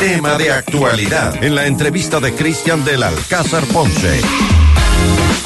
Tema 0.00 0.38
de 0.38 0.50
actualidad 0.50 1.44
en 1.44 1.54
la 1.54 1.66
entrevista 1.66 2.20
de 2.20 2.32
Cristian 2.32 2.82
del 2.86 3.02
Alcázar 3.02 3.62
Ponce. 3.66 4.22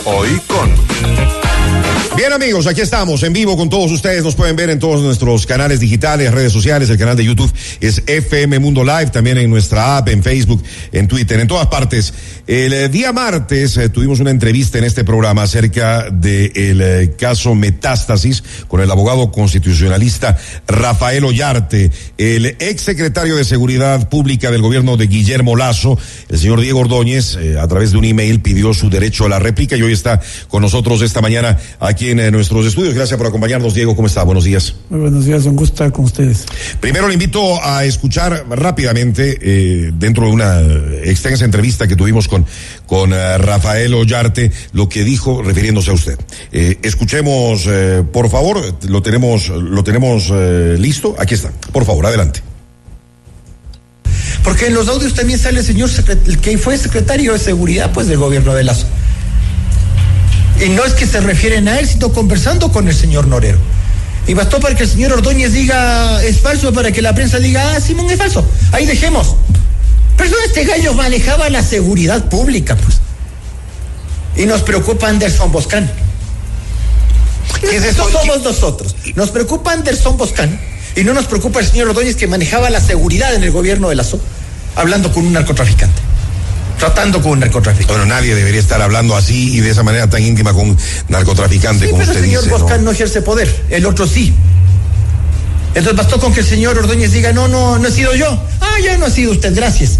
Hoy 0.04 0.40
con 0.46 1.43
Bien 2.16 2.32
amigos, 2.32 2.68
aquí 2.68 2.80
estamos 2.80 3.24
en 3.24 3.32
vivo 3.32 3.56
con 3.56 3.68
todos 3.68 3.90
ustedes. 3.90 4.22
Nos 4.22 4.36
pueden 4.36 4.54
ver 4.54 4.70
en 4.70 4.78
todos 4.78 5.02
nuestros 5.02 5.46
canales 5.46 5.80
digitales, 5.80 6.32
redes 6.32 6.52
sociales. 6.52 6.88
El 6.88 6.96
canal 6.96 7.16
de 7.16 7.24
YouTube 7.24 7.52
es 7.80 8.04
FM 8.06 8.60
Mundo 8.60 8.84
Live, 8.84 9.06
también 9.06 9.36
en 9.36 9.50
nuestra 9.50 9.96
app, 9.96 10.08
en 10.10 10.22
Facebook, 10.22 10.62
en 10.92 11.08
Twitter, 11.08 11.40
en 11.40 11.48
todas 11.48 11.66
partes. 11.66 12.14
El 12.46 12.72
eh, 12.72 12.88
día 12.88 13.12
martes 13.12 13.76
eh, 13.78 13.88
tuvimos 13.88 14.20
una 14.20 14.30
entrevista 14.30 14.78
en 14.78 14.84
este 14.84 15.02
programa 15.02 15.42
acerca 15.42 16.08
del 16.08 16.80
eh, 16.80 17.14
caso 17.18 17.56
Metástasis 17.56 18.44
con 18.68 18.80
el 18.80 18.90
abogado 18.92 19.32
constitucionalista 19.32 20.38
Rafael 20.68 21.24
Ollarte, 21.24 21.90
el 22.16 22.46
ex 22.46 22.80
secretario 22.80 23.34
de 23.34 23.44
Seguridad 23.44 24.08
Pública 24.08 24.52
del 24.52 24.62
gobierno 24.62 24.96
de 24.96 25.08
Guillermo 25.08 25.56
Lazo, 25.56 25.98
el 26.28 26.38
señor 26.38 26.60
Diego 26.60 26.78
Ordóñez, 26.78 27.36
a 27.58 27.66
través 27.66 27.90
de 27.90 27.98
un 27.98 28.04
email 28.04 28.40
pidió 28.40 28.72
su 28.72 28.88
derecho 28.88 29.24
a 29.24 29.28
la 29.28 29.40
réplica 29.40 29.76
y 29.76 29.82
hoy 29.82 29.92
está 29.92 30.20
con 30.46 30.62
nosotros 30.62 31.02
esta 31.02 31.20
mañana 31.20 31.58
aquí 31.80 32.03
en 32.10 32.32
nuestros 32.32 32.66
estudios. 32.66 32.94
Gracias 32.94 33.16
por 33.16 33.26
acompañarnos, 33.26 33.74
Diego. 33.74 33.96
¿Cómo 33.96 34.08
está? 34.08 34.22
Buenos 34.22 34.44
días. 34.44 34.74
Muy 34.90 35.00
buenos 35.00 35.24
días, 35.24 35.44
un 35.46 35.56
gusto 35.56 35.74
estar 35.74 35.92
con 35.92 36.04
ustedes. 36.04 36.44
Primero 36.80 37.08
le 37.08 37.14
invito 37.14 37.62
a 37.62 37.84
escuchar 37.84 38.44
rápidamente, 38.50 39.92
dentro 39.94 40.26
de 40.26 40.32
una 40.32 40.60
extensa 41.02 41.44
entrevista 41.44 41.86
que 41.86 41.96
tuvimos 41.96 42.28
con 42.28 42.44
con, 42.86 43.12
uh, 43.12 43.38
Rafael 43.38 43.94
Ollarte 43.94 44.52
lo 44.72 44.88
que 44.88 45.04
dijo 45.04 45.42
refiriéndose 45.42 45.90
a 45.90 45.94
usted. 45.94 46.18
Eh, 46.52 46.78
escuchemos, 46.82 47.64
eh, 47.66 48.02
por 48.12 48.30
favor, 48.30 48.60
lo 48.88 49.02
tenemos, 49.02 49.48
lo 49.48 49.84
tenemos 49.84 50.30
eh, 50.32 50.76
listo. 50.78 51.14
Aquí 51.18 51.34
está. 51.34 51.50
Por 51.72 51.84
favor, 51.84 52.06
adelante. 52.06 52.42
Porque 54.42 54.66
en 54.66 54.74
los 54.74 54.88
audios 54.88 55.14
también 55.14 55.38
sale 55.38 55.60
el 55.60 55.64
señor 55.64 55.90
el 56.26 56.38
que 56.38 56.58
fue 56.58 56.76
secretario 56.76 57.32
de 57.32 57.38
seguridad 57.38 57.92
pues 57.92 58.06
del 58.08 58.18
gobierno 58.18 58.54
de 58.54 58.64
Lazo. 58.64 58.86
Y 60.60 60.68
no 60.68 60.84
es 60.84 60.94
que 60.94 61.06
se 61.06 61.20
refieren 61.20 61.68
a 61.68 61.78
él, 61.78 61.88
sino 61.88 62.12
conversando 62.12 62.70
con 62.70 62.88
el 62.88 62.94
señor 62.94 63.26
Norero. 63.26 63.58
Y 64.26 64.34
bastó 64.34 64.60
para 64.60 64.74
que 64.74 64.84
el 64.84 64.88
señor 64.88 65.12
Ordóñez 65.12 65.52
diga 65.52 66.22
es 66.22 66.40
falso, 66.40 66.72
para 66.72 66.92
que 66.92 67.02
la 67.02 67.14
prensa 67.14 67.38
diga, 67.38 67.74
ah, 67.74 67.80
Simón 67.80 68.10
es 68.10 68.18
falso. 68.18 68.46
Ahí 68.72 68.86
dejemos. 68.86 69.34
Pero 70.16 70.34
este 70.46 70.64
gallo 70.64 70.94
manejaba 70.94 71.50
la 71.50 71.62
seguridad 71.62 72.28
pública, 72.28 72.76
pues. 72.76 73.00
Y 74.36 74.46
nos 74.46 74.62
preocupa 74.62 75.08
Anderson 75.08 75.52
Boscan. 75.52 75.90
Que 77.60 77.76
eso 77.76 78.08
somos 78.10 78.42
nosotros. 78.42 78.96
Nos 79.14 79.30
preocupa 79.30 79.72
Anderson 79.72 80.16
Boscan 80.16 80.58
y 80.96 81.04
no 81.04 81.12
nos 81.12 81.26
preocupa 81.26 81.60
el 81.60 81.66
señor 81.66 81.88
Ordóñez 81.88 82.16
que 82.16 82.26
manejaba 82.26 82.70
la 82.70 82.80
seguridad 82.80 83.34
en 83.34 83.42
el 83.42 83.50
gobierno 83.50 83.88
de 83.88 83.96
la 83.96 84.04
SO, 84.04 84.20
hablando 84.76 85.12
con 85.12 85.26
un 85.26 85.32
narcotraficante. 85.32 86.00
Tratando 86.78 87.22
con 87.22 87.32
un 87.32 87.40
narcotraficante. 87.40 87.92
Bueno, 87.92 88.06
nadie 88.06 88.34
debería 88.34 88.60
estar 88.60 88.80
hablando 88.82 89.16
así 89.16 89.54
y 89.56 89.60
de 89.60 89.70
esa 89.70 89.82
manera 89.82 90.08
tan 90.08 90.22
íntima 90.22 90.52
con 90.52 90.70
un 90.70 90.78
narcotraficante 91.08 91.84
sí, 91.86 91.90
como 91.90 92.00
pero 92.00 92.10
usted 92.12 92.24
el 92.24 92.28
señor 92.30 92.42
dice. 92.44 92.54
Boscan 92.54 92.78
¿no? 92.78 92.84
no 92.86 92.90
ejerce 92.92 93.22
poder, 93.22 93.64
el 93.70 93.86
otro 93.86 94.06
sí. 94.06 94.34
Entonces 95.68 95.96
bastó 95.96 96.20
con 96.20 96.32
que 96.32 96.40
el 96.40 96.46
señor 96.46 96.78
Ordóñez 96.78 97.12
diga, 97.12 97.32
no, 97.32 97.48
no, 97.48 97.78
no 97.78 97.88
he 97.88 97.90
sido 97.90 98.14
yo. 98.14 98.26
Ah, 98.60 98.76
ya 98.84 98.96
no 98.98 99.06
ha 99.06 99.10
sido 99.10 99.32
usted, 99.32 99.54
gracias. 99.54 99.98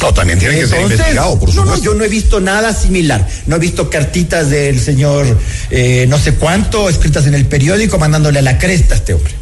No, 0.00 0.12
también 0.12 0.38
tiene 0.38 0.58
que 0.60 0.66
ser 0.66 0.82
investigado, 0.82 1.38
por 1.38 1.48
no, 1.48 1.54
supuesto. 1.54 1.76
no, 1.78 1.82
yo 1.82 1.94
no 1.94 2.04
he 2.04 2.08
visto 2.08 2.40
nada 2.40 2.74
similar. 2.74 3.26
No 3.46 3.56
he 3.56 3.58
visto 3.58 3.88
cartitas 3.88 4.50
del 4.50 4.78
señor 4.80 5.38
eh, 5.70 6.04
no 6.08 6.18
sé 6.18 6.34
cuánto 6.34 6.88
escritas 6.90 7.26
en 7.26 7.34
el 7.34 7.46
periódico 7.46 7.98
mandándole 7.98 8.38
a 8.38 8.42
la 8.42 8.58
cresta 8.58 8.94
a 8.94 8.98
este 8.98 9.14
hombre. 9.14 9.34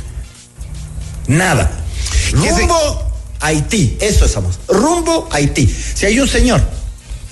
Nada. 1.27 1.71
¿Qué 2.43 2.51
se- 2.51 2.61
Rumbo 2.61 3.12
Haití, 3.43 3.97
eso 4.01 4.25
estamos. 4.25 4.59
Rumbo 4.69 5.29
Haití. 5.31 5.69
Si 5.95 6.07
hay 6.07 6.19
un 6.21 6.29
señor 6.29 6.63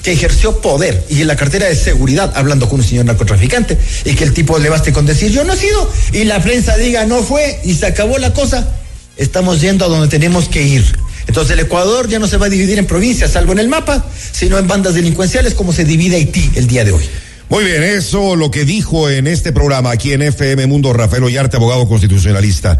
que 0.02 0.12
ejerció 0.12 0.60
poder 0.60 1.04
y 1.08 1.20
en 1.20 1.26
la 1.26 1.36
cartera 1.36 1.66
de 1.66 1.76
seguridad 1.76 2.32
hablando 2.34 2.68
con 2.68 2.80
un 2.80 2.86
señor 2.86 3.04
narcotraficante 3.04 3.76
y 4.04 4.14
que 4.14 4.24
el 4.24 4.32
tipo 4.32 4.58
le 4.58 4.68
baste 4.70 4.92
con 4.92 5.04
decir 5.04 5.30
yo 5.30 5.44
no 5.44 5.52
he 5.52 5.56
sido 5.56 5.90
y 6.12 6.24
la 6.24 6.42
prensa 6.42 6.76
diga 6.76 7.04
no 7.04 7.22
fue 7.22 7.60
y 7.64 7.74
se 7.74 7.86
acabó 7.86 8.16
la 8.18 8.32
cosa, 8.32 8.66
estamos 9.16 9.60
yendo 9.60 9.84
a 9.84 9.88
donde 9.88 10.08
tenemos 10.08 10.48
que 10.48 10.62
ir. 10.62 10.84
Entonces 11.26 11.52
el 11.52 11.60
Ecuador 11.60 12.08
ya 12.08 12.18
no 12.18 12.26
se 12.26 12.38
va 12.38 12.46
a 12.46 12.48
dividir 12.48 12.78
en 12.78 12.86
provincias, 12.86 13.32
salvo 13.32 13.52
en 13.52 13.58
el 13.58 13.68
mapa, 13.68 14.04
sino 14.32 14.58
en 14.58 14.66
bandas 14.66 14.94
delincuenciales 14.94 15.54
como 15.54 15.72
se 15.72 15.84
divide 15.84 16.16
Haití 16.16 16.50
el 16.54 16.66
día 16.66 16.84
de 16.84 16.92
hoy. 16.92 17.04
Muy 17.50 17.64
bien, 17.64 17.82
eso 17.82 18.36
lo 18.36 18.50
que 18.50 18.64
dijo 18.64 19.10
en 19.10 19.26
este 19.26 19.52
programa 19.52 19.90
aquí 19.90 20.12
en 20.12 20.22
FM 20.22 20.66
Mundo 20.66 20.92
Rafael 20.92 21.24
Ollarte, 21.24 21.56
abogado 21.56 21.88
constitucionalista. 21.88 22.78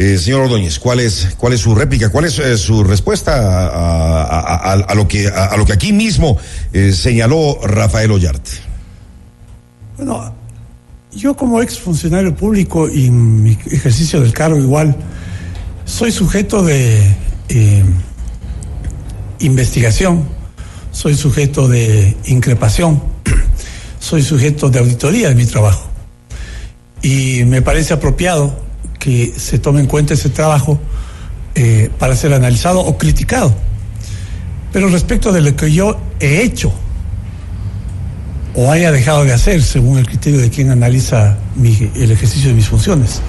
Eh, 0.00 0.16
señor 0.16 0.44
Ordóñez, 0.44 0.78
¿cuál 0.78 0.98
es, 1.00 1.28
su 1.56 1.74
réplica? 1.74 2.08
¿Cuál 2.08 2.24
es 2.24 2.38
eh, 2.38 2.56
su 2.56 2.82
respuesta 2.82 3.68
a, 3.68 4.94
lo 4.94 5.06
que, 5.06 5.30
aquí 5.70 5.92
mismo 5.92 6.38
eh, 6.72 6.92
señaló 6.92 7.58
Rafael 7.62 8.10
Ollarte? 8.10 8.50
Bueno, 9.98 10.34
yo 11.12 11.36
como 11.36 11.60
ex 11.60 11.78
funcionario 11.78 12.34
público 12.34 12.88
y 12.88 13.08
en 13.08 13.42
mi 13.42 13.50
ejercicio 13.50 14.22
del 14.22 14.32
cargo 14.32 14.58
igual, 14.58 14.96
soy 15.84 16.12
sujeto 16.12 16.62
de 16.64 17.14
investigación, 19.40 20.26
soy 20.92 21.14
sujeto 21.14 21.68
de 21.68 22.16
increpación, 22.24 23.02
soy 24.00 24.22
sujeto 24.22 24.70
de 24.70 24.78
auditoría 24.78 25.28
de 25.28 25.34
mi 25.34 25.44
trabajo. 25.44 25.90
Y 27.02 27.44
me 27.44 27.60
parece 27.60 27.92
apropiado 27.92 28.69
que 29.00 29.34
se 29.36 29.58
tome 29.58 29.80
en 29.80 29.86
cuenta 29.86 30.14
ese 30.14 30.28
trabajo 30.28 30.78
eh, 31.56 31.90
para 31.98 32.14
ser 32.14 32.32
analizado 32.32 32.78
o 32.80 32.96
criticado. 32.96 33.52
Pero 34.72 34.88
respecto 34.88 35.32
de 35.32 35.40
lo 35.40 35.56
que 35.56 35.72
yo 35.72 35.98
he 36.20 36.42
hecho, 36.42 36.72
o 38.54 38.70
haya 38.70 38.92
dejado 38.92 39.24
de 39.24 39.32
hacer 39.32 39.62
según 39.62 39.98
el 39.98 40.06
criterio 40.06 40.40
de 40.40 40.50
quien 40.50 40.70
analiza 40.70 41.38
mi- 41.56 41.90
el 41.96 42.10
ejercicio 42.10 42.48
de 42.50 42.54
mis 42.54 42.68
funciones, 42.68 43.20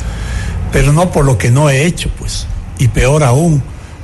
pero 0.71 0.93
no 0.93 1.11
por 1.11 1.25
lo 1.25 1.37
que 1.37 1.49
no 1.51 1.69
he 1.69 1.85
hecho, 1.85 2.09
pues, 2.19 2.47
y 2.79 2.87
peor 2.87 3.23
aún, 3.23 3.61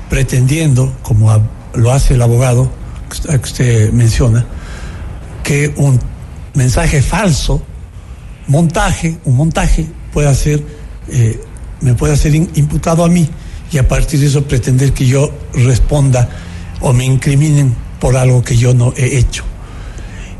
pretendiendo, 0.09 0.94
como 1.01 1.44
lo 1.73 1.91
hace 1.91 2.13
el 2.13 2.22
abogado 2.22 2.72
que 3.09 3.13
usted- 3.17 3.29
que 3.41 3.45
usted 3.45 3.91
menciona, 3.94 4.45
que 5.44 5.73
un 5.78 5.99
mensaje 6.53 7.01
falso, 7.01 7.61
montaje, 8.47 9.17
un 9.25 9.35
montaje, 9.35 9.88
pueda 10.13 10.34
ser, 10.34 10.63
eh, 11.09 11.39
me 11.81 11.93
pueda 11.93 12.15
ser 12.15 12.35
imputado 12.35 13.03
a 13.03 13.07
mí 13.07 13.27
y 13.71 13.77
a 13.77 13.88
partir 13.88 14.19
de 14.19 14.27
eso 14.27 14.43
pretender 14.43 14.93
que 14.93 15.05
yo 15.05 15.31
responda 15.53 16.29
o 16.81 16.93
me 16.93 17.05
incriminen 17.05 17.73
por 17.99 18.15
algo 18.15 18.43
que 18.43 18.55
yo 18.55 18.73
no 18.73 18.93
he 18.95 19.17
hecho. 19.17 19.43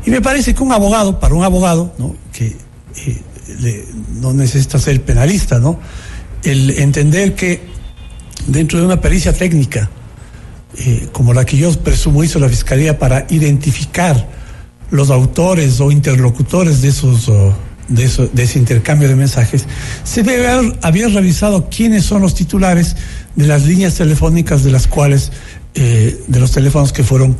Y 0.06 0.10
me 0.10 0.20
parece 0.20 0.54
que 0.54 0.62
un 0.62 0.72
abogado, 0.72 1.20
para 1.20 1.34
un 1.34 1.44
abogado, 1.44 1.92
¿no? 1.98 2.14
que 2.32 2.56
eh, 3.06 3.86
no 4.20 4.32
necesita 4.32 4.78
ser 4.78 5.02
penalista, 5.02 5.58
¿no? 5.58 5.78
El 6.42 6.70
entender 6.70 7.34
que 7.34 7.60
dentro 8.46 8.78
de 8.78 8.86
una 8.86 9.00
pericia 9.00 9.32
técnica, 9.32 9.90
eh, 10.78 11.08
como 11.12 11.34
la 11.34 11.44
que 11.44 11.56
yo 11.56 11.72
presumo 11.80 12.22
hizo 12.22 12.38
la 12.38 12.48
Fiscalía 12.48 12.98
para 12.98 13.26
identificar 13.30 14.28
los 14.90 15.10
autores 15.10 15.80
o 15.80 15.90
interlocutores 15.90 16.80
de 16.80 16.88
esos 16.88 17.28
oh, 17.28 17.54
de, 17.88 18.04
eso- 18.04 18.28
ese 18.36 18.58
intercambio 18.58 19.08
de 19.08 19.16
mensajes, 19.16 19.66
se 20.04 20.22
debe 20.22 20.48
haber, 20.82 21.12
revisado 21.12 21.68
quiénes 21.70 22.04
son 22.04 22.22
los 22.22 22.34
titulares 22.34 22.96
de 23.36 23.46
las 23.46 23.64
líneas 23.66 23.94
telefónicas 23.94 24.62
de 24.64 24.70
las 24.70 24.86
cuales, 24.86 25.32
eh, 25.74 26.22
de 26.26 26.40
los 26.40 26.52
teléfonos 26.52 26.92
que 26.92 27.02
fueron, 27.04 27.36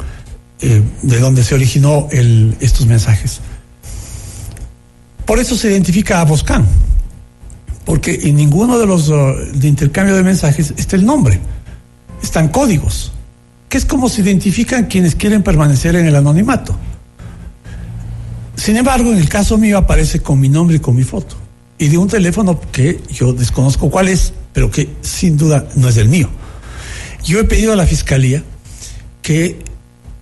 eh, 0.61 0.83
de 1.03 1.19
donde 1.21 1.45
se 1.45 1.55
originó 1.55 2.09
el, 2.11 2.57
estos 2.61 2.87
mensajes. 2.87 3.41
Por 5.25 5.39
eso 5.39 5.57
se 5.57 5.71
identifica 5.71 6.21
a 6.21 6.25
Boscan, 6.25 6.67
porque 7.85 8.19
en 8.25 8.37
ninguno 8.37 8.79
de 8.79 8.87
los 8.87 9.09
uh, 9.09 9.35
de 9.55 9.69
intercambio 9.69 10.17
de 10.17 10.23
mensajes 10.23 10.73
está 10.77 10.97
el 10.97 11.05
nombre, 11.05 11.41
están 12.23 12.49
códigos, 12.49 13.13
que 13.69 13.77
es 13.77 13.85
como 13.85 14.09
se 14.09 14.23
identifican 14.23 14.87
quienes 14.87 15.15
quieren 15.15 15.43
permanecer 15.43 15.95
en 15.97 16.07
el 16.07 16.17
anonimato. 16.17 16.77
Sin 18.59 18.77
embargo, 18.77 19.13
en 19.13 19.19
el 19.19 19.29
caso 19.29 19.57
mío 19.57 19.79
aparece 19.79 20.21
con 20.21 20.41
mi 20.41 20.49
nombre 20.49 20.77
y 20.77 20.81
con 20.81 20.97
mi 20.97 21.05
foto. 21.05 21.37
Y 21.79 21.89
de 21.89 21.97
un 21.97 22.09
teléfono 22.09 22.61
que 22.73 23.01
yo 23.09 23.33
desconozco 23.33 23.89
cuál 23.89 24.09
es, 24.09 24.33
pero 24.53 24.69
que 24.69 24.91
sin 25.01 25.37
duda 25.37 25.69
no 25.77 25.89
es 25.89 25.97
el 25.97 26.09
mío. 26.09 26.29
Yo 27.25 27.39
he 27.39 27.45
pedido 27.45 27.73
a 27.73 27.77
la 27.77 27.87
Fiscalía 27.87 28.43
que 29.23 29.61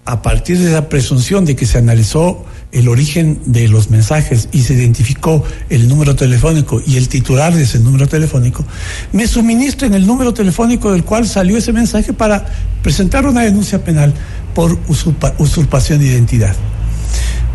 a 0.04 0.20
partir 0.20 0.58
de 0.58 0.68
esa 0.68 0.88
presunción 0.90 1.46
de 1.46 1.56
que 1.56 1.64
se 1.64 1.78
analizó 1.78 2.44
el 2.72 2.88
origen 2.88 3.40
de 3.46 3.68
los 3.68 3.90
mensajes 3.90 4.48
y 4.52 4.62
se 4.62 4.74
identificó 4.74 5.42
el 5.70 5.88
número 5.88 6.14
telefónico 6.14 6.82
y 6.86 6.98
el 6.98 7.08
titular 7.08 7.54
de 7.54 7.62
ese 7.62 7.78
número 7.78 8.06
telefónico, 8.06 8.64
me 9.12 9.26
suministren 9.26 9.94
el 9.94 10.06
número 10.06 10.34
telefónico 10.34 10.92
del 10.92 11.04
cual 11.04 11.26
salió 11.26 11.56
ese 11.56 11.72
mensaje 11.72 12.12
para 12.12 12.44
presentar 12.82 13.26
una 13.26 13.42
denuncia 13.42 13.82
penal 13.82 14.12
por 14.54 14.78
usurpa- 14.88 15.34
usurpación 15.38 16.00
de 16.00 16.06
identidad. 16.06 16.54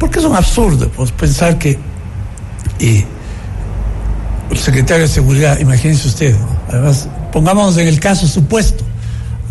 Porque 0.01 0.17
es 0.17 0.25
un 0.25 0.35
absurdo 0.35 0.89
pues, 0.89 1.11
pensar 1.11 1.59
que 1.59 1.77
el 2.79 3.05
secretario 4.57 5.03
de 5.03 5.07
Seguridad, 5.07 5.59
imagínense 5.59 6.07
usted, 6.07 6.35
además, 6.69 7.07
pongámonos 7.31 7.77
en 7.77 7.87
el 7.87 7.99
caso 7.99 8.27
supuesto, 8.27 8.83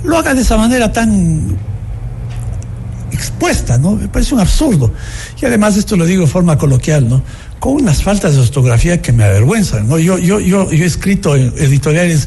lo 0.02 0.18
haga 0.18 0.34
de 0.34 0.42
esa 0.42 0.56
manera 0.56 0.90
tan 0.90 1.56
expuesta, 3.12 3.78
¿no? 3.78 3.92
Me 3.92 4.08
parece 4.08 4.34
un 4.34 4.40
absurdo. 4.40 4.92
Y 5.40 5.46
además 5.46 5.76
esto 5.76 5.94
lo 5.96 6.04
digo 6.04 6.22
de 6.22 6.28
forma 6.28 6.58
coloquial, 6.58 7.08
¿no? 7.08 7.22
Con 7.60 7.74
unas 7.74 8.02
faltas 8.02 8.34
de 8.34 8.40
ortografía 8.40 9.00
que 9.00 9.12
me 9.12 9.22
avergüenzan, 9.22 9.88
¿no? 9.88 10.00
Yo, 10.00 10.18
yo, 10.18 10.40
yo, 10.40 10.68
yo 10.68 10.84
he 10.84 10.86
escrito 10.86 11.36
en 11.36 11.54
editoriales 11.58 12.26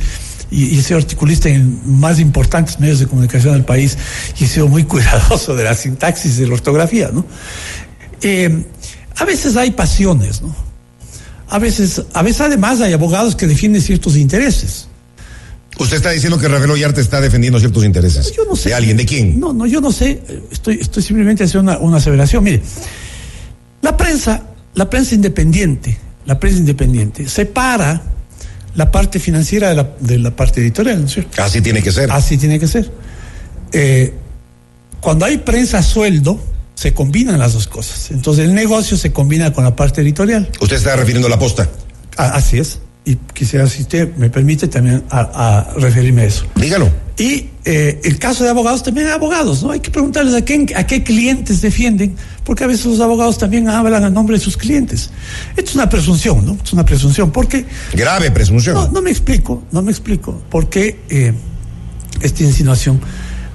y, 0.49 0.79
he 0.79 0.81
sido 0.81 0.99
articulista 0.99 1.49
en 1.49 1.81
más 1.99 2.19
importantes 2.19 2.79
medios 2.79 2.99
de 2.99 3.07
comunicación 3.07 3.55
del 3.55 3.65
país 3.65 3.97
y 4.39 4.45
he 4.45 4.47
sido 4.47 4.69
muy 4.69 4.83
cuidadoso 4.85 5.57
de 5.57 5.65
la 5.65 5.73
sintaxis 5.73 6.37
de 6.37 6.47
la 6.47 6.53
ortografía, 6.53 7.09
¿no? 7.13 7.25
Eh, 8.23 8.63
a 9.17 9.25
veces 9.25 9.55
hay 9.55 9.71
pasiones, 9.71 10.41
¿no? 10.41 10.55
A 11.49 11.59
veces, 11.59 12.01
a 12.13 12.23
veces 12.23 12.41
además 12.41 12.81
hay 12.81 12.93
abogados 12.93 13.35
que 13.35 13.45
defienden 13.45 13.81
ciertos 13.81 14.15
intereses. 14.15 14.87
Usted 15.77 15.97
está 15.97 16.11
diciendo 16.11 16.37
que 16.39 16.47
Rafael 16.47 16.71
Ollarte 16.71 17.01
está 17.01 17.19
defendiendo 17.19 17.59
ciertos 17.59 17.83
intereses. 17.83 18.31
Yo 18.35 18.45
no 18.45 18.55
sé. 18.55 18.69
¿De 18.69 18.75
alguien? 18.75 18.97
¿De 18.97 19.05
quién? 19.05 19.39
No, 19.39 19.53
no, 19.53 19.65
yo 19.65 19.81
no 19.81 19.91
sé. 19.91 20.21
Estoy, 20.51 20.79
estoy 20.79 21.03
simplemente 21.03 21.43
haciendo 21.43 21.71
una, 21.71 21.79
una 21.79 21.97
aseveración. 21.97 22.43
Mire, 22.43 22.61
la 23.81 23.97
prensa, 23.97 24.43
la 24.75 24.89
prensa 24.89 25.15
independiente, 25.15 25.97
la 26.25 26.39
prensa 26.39 26.59
independiente 26.59 27.27
separa 27.27 28.01
la 28.75 28.91
parte 28.91 29.19
financiera 29.19 29.69
de 29.69 29.75
la, 29.75 29.89
de 29.99 30.19
la 30.19 30.35
parte 30.35 30.61
editorial, 30.61 30.99
¿no 31.01 31.05
es 31.05 31.13
cierto? 31.13 31.41
Así 31.41 31.61
tiene 31.61 31.83
que 31.83 31.91
ser. 31.91 32.11
Así 32.11 32.37
tiene 32.37 32.59
que 32.59 32.67
ser. 32.67 32.91
Eh, 33.71 34.13
cuando 34.99 35.25
hay 35.25 35.39
prensa 35.39 35.79
a 35.79 35.83
sueldo, 35.83 36.39
se 36.83 36.93
combinan 36.93 37.39
las 37.39 37.53
dos 37.53 37.67
cosas. 37.67 38.11
Entonces 38.11 38.43
el 38.45 38.53
negocio 38.53 38.97
se 38.97 39.11
combina 39.13 39.53
con 39.53 39.63
la 39.63 39.73
parte 39.75 40.01
editorial. 40.01 40.49
Usted 40.59 40.75
está 40.75 40.95
refiriendo 40.97 41.27
a 41.27 41.29
la 41.29 41.39
posta. 41.39 41.69
A- 42.17 42.31
así 42.35 42.57
es. 42.59 42.79
Y 43.05 43.15
quisiera, 43.33 43.67
si 43.67 43.81
usted 43.83 44.15
me 44.17 44.29
permite, 44.29 44.67
también 44.67 45.03
a, 45.09 45.19
a 45.21 45.73
referirme 45.75 46.21
a 46.23 46.25
eso. 46.25 46.45
Dígalo. 46.55 46.89
Y 47.17 47.49
eh, 47.65 48.01
el 48.03 48.17
caso 48.19 48.43
de 48.43 48.49
abogados 48.49 48.83
también 48.83 49.07
hay 49.07 49.13
abogados, 49.13 49.63
¿no? 49.63 49.71
Hay 49.71 49.79
que 49.79 49.91
preguntarles 49.91 50.33
a 50.35 50.43
qué, 50.43 50.73
a 50.75 50.85
qué 50.87 51.03
clientes 51.03 51.61
defienden, 51.61 52.15
porque 52.43 52.63
a 52.63 52.67
veces 52.67 52.85
los 52.85 52.99
abogados 52.99 53.37
también 53.37 53.69
hablan 53.69 54.03
a 54.03 54.09
nombre 54.09 54.37
de 54.37 54.43
sus 54.43 54.57
clientes. 54.57 55.09
Esto 55.55 55.69
es 55.71 55.75
una 55.75 55.87
presunción, 55.89 56.45
¿no? 56.45 56.57
Es 56.63 56.73
una 56.73 56.83
presunción, 56.85 57.31
porque 57.31 57.65
Grave 57.93 58.29
presunción. 58.31 58.75
no, 58.75 58.87
no 58.89 59.01
me 59.01 59.09
explico, 59.11 59.63
no 59.71 59.81
me 59.81 59.91
explico 59.91 60.41
por 60.49 60.69
qué 60.69 60.99
eh, 61.09 61.33
esta 62.21 62.43
insinuación. 62.43 62.99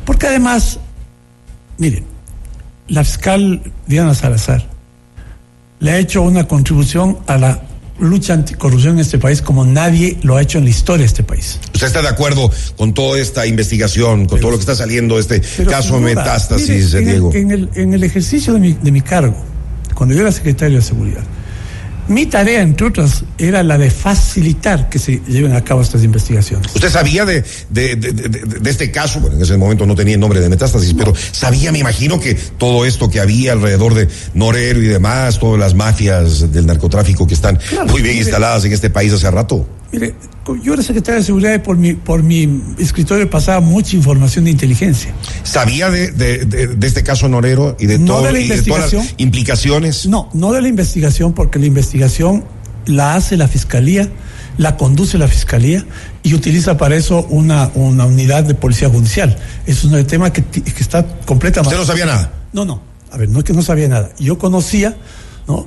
Porque 0.04 0.26
además, 0.28 0.78
miren, 1.78 2.04
la 2.88 3.04
fiscal 3.04 3.60
Diana 3.86 4.14
Salazar 4.14 4.64
le 5.80 5.90
ha 5.92 5.98
hecho 5.98 6.22
una 6.22 6.48
contribución 6.48 7.18
a 7.26 7.38
la 7.38 7.62
lucha 8.00 8.32
anticorrupción 8.34 8.94
en 8.94 9.00
este 9.00 9.18
país 9.18 9.42
como 9.42 9.64
nadie 9.64 10.18
lo 10.22 10.36
ha 10.36 10.42
hecho 10.42 10.58
en 10.58 10.64
la 10.64 10.70
historia 10.70 11.00
de 11.02 11.06
este 11.06 11.22
país. 11.24 11.58
¿Usted 11.74 11.86
está 11.88 12.00
de 12.02 12.08
acuerdo 12.08 12.50
con 12.76 12.94
toda 12.94 13.18
esta 13.18 13.46
investigación, 13.46 14.26
con 14.26 14.38
todo 14.40 14.50
lo 14.52 14.56
que 14.56 14.60
está 14.62 14.76
saliendo 14.76 15.16
de 15.16 15.20
este 15.22 15.40
caso 15.64 15.94
duda, 15.98 16.00
metástasis, 16.14 16.94
mire, 16.94 16.98
en 16.98 17.08
el- 17.08 17.10
Diego? 17.12 17.34
En 17.34 17.50
el, 17.50 17.70
en 17.74 17.94
el 17.94 18.04
ejercicio 18.04 18.52
de 18.54 18.60
mi, 18.60 18.72
de 18.72 18.90
mi 18.92 19.00
cargo, 19.00 19.36
cuando 19.94 20.14
yo 20.14 20.20
era 20.22 20.30
secretario 20.32 20.76
de 20.78 20.82
Seguridad, 20.84 21.22
mi 22.08 22.26
tarea, 22.26 22.62
entre 22.62 22.86
otras, 22.86 23.24
era 23.38 23.62
la 23.62 23.78
de 23.78 23.90
facilitar 23.90 24.88
que 24.88 24.98
se 24.98 25.20
lleven 25.26 25.52
a 25.52 25.62
cabo 25.62 25.82
estas 25.82 26.02
investigaciones. 26.04 26.74
¿Usted 26.74 26.90
sabía 26.90 27.24
de, 27.24 27.44
de, 27.70 28.70
este 28.70 28.90
caso? 28.90 29.20
Bueno, 29.20 29.36
en 29.36 29.42
ese 29.42 29.56
momento 29.56 29.86
no 29.86 29.94
tenía 29.94 30.14
el 30.14 30.20
nombre 30.20 30.40
de 30.40 30.48
metástasis, 30.48 30.94
pero 30.94 31.12
sabía, 31.32 31.72
me 31.72 31.78
imagino, 31.78 32.20
que 32.20 32.34
todo 32.34 32.84
esto 32.84 33.10
que 33.10 33.20
había 33.20 33.52
alrededor 33.52 33.94
de 33.94 34.08
Norero 34.34 34.82
y 34.82 34.86
demás, 34.86 35.38
todas 35.38 35.60
las 35.60 35.74
mafias 35.74 36.52
del 36.52 36.66
narcotráfico 36.66 37.26
que 37.26 37.34
están 37.34 37.56
Claro, 37.56 37.86
muy 37.86 38.02
bien 38.02 38.16
instaladas 38.16 38.64
en 38.64 38.72
este 38.72 38.90
país 38.90 39.12
hace 39.12 39.30
rato. 39.30 39.66
Mire, 39.90 40.14
yo 40.62 40.74
era 40.74 40.82
secretario 40.82 41.20
de 41.20 41.24
Seguridad 41.26 41.54
y 41.54 41.58
por 41.60 41.76
mi, 41.78 41.94
por 41.94 42.22
mi 42.22 42.62
escritorio 42.78 43.28
pasaba 43.30 43.60
mucha 43.60 43.96
información 43.96 44.44
de 44.44 44.50
inteligencia. 44.50 45.12
¿Sabía 45.44 45.90
de, 45.90 46.10
de- 46.12 46.44
de- 46.44 46.66
de 46.68 46.86
este 46.86 47.02
caso 47.02 47.28
Norero 47.28 47.74
y 47.80 47.86
de, 47.86 47.98
No 47.98 48.16
todo, 48.16 48.24
de 48.26 48.32
la 48.32 48.38
de 48.38 48.44
todas 48.44 48.48
las 48.48 48.66
investigación. 48.68 49.06
implicaciones? 49.16 50.06
No, 50.06 50.28
no 50.34 50.52
de 50.52 50.60
la 50.62 50.68
investigación, 50.68 51.32
porque 51.32 51.58
la 51.58 51.66
investigación 51.66 52.44
la 52.86 53.14
hace 53.14 53.36
la 53.38 53.48
Fiscalía, 53.48 54.08
la 54.58 54.76
conduce 54.76 55.16
la 55.18 55.28
Fiscalía 55.28 55.84
y 56.22 56.34
utiliza 56.34 56.76
para 56.76 56.96
eso 56.96 57.24
una, 57.30 57.70
una 57.74 58.04
unidad 58.06 58.44
de 58.44 58.54
policía 58.54 58.88
judicial. 58.90 59.38
Es 59.66 59.84
un 59.84 60.04
tema 60.06 60.32
que, 60.32 60.42
que 60.44 60.62
está 60.80 61.06
completamente... 61.24 61.74
¿Usted 61.74 61.86
no 61.86 61.86
sabía 61.86 62.06
nada? 62.06 62.32
No, 62.52 62.64
no. 62.64 62.82
A 63.10 63.16
ver, 63.16 63.28
no 63.30 63.38
es 63.38 63.44
que 63.46 63.54
no 63.54 63.62
sabía 63.62 63.88
nada. 63.88 64.10
Yo 64.18 64.36
conocía, 64.38 64.96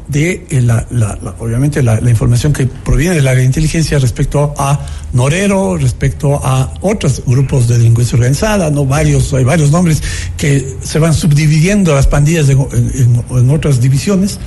De 0.07 0.45
eh, 0.50 0.62
la, 0.62 0.86
la- 0.92 1.18
la- 1.24 1.36
obviamente 1.39 1.81
la, 1.81 2.00
la 2.00 2.10
información 2.12 2.54
que 2.54 2.68
proviene 2.68 3.19
de 3.19 3.44
inteligencia 3.44 3.98
respecto 3.98 4.54
a 4.57 4.80
Norero, 5.13 5.75
respecto 5.75 6.39
a 6.44 6.72
otros 6.81 7.24
grupos 7.25 7.68
de 7.68 7.78
delincuencia 7.80 8.16
organizada, 8.16 8.69
¿no? 8.69 8.86
Varios, 8.86 9.33
hay 9.33 9.44
varios 9.44 9.72
nombres 9.72 10.04
que 10.38 10.78
se 10.83 11.00
van 11.00 11.13
subdividiendo 11.16 11.95
las 11.95 12.06
pandillas 12.07 12.48
en 12.50 13.50
otras 13.50 13.81
divisiones, 13.81 14.39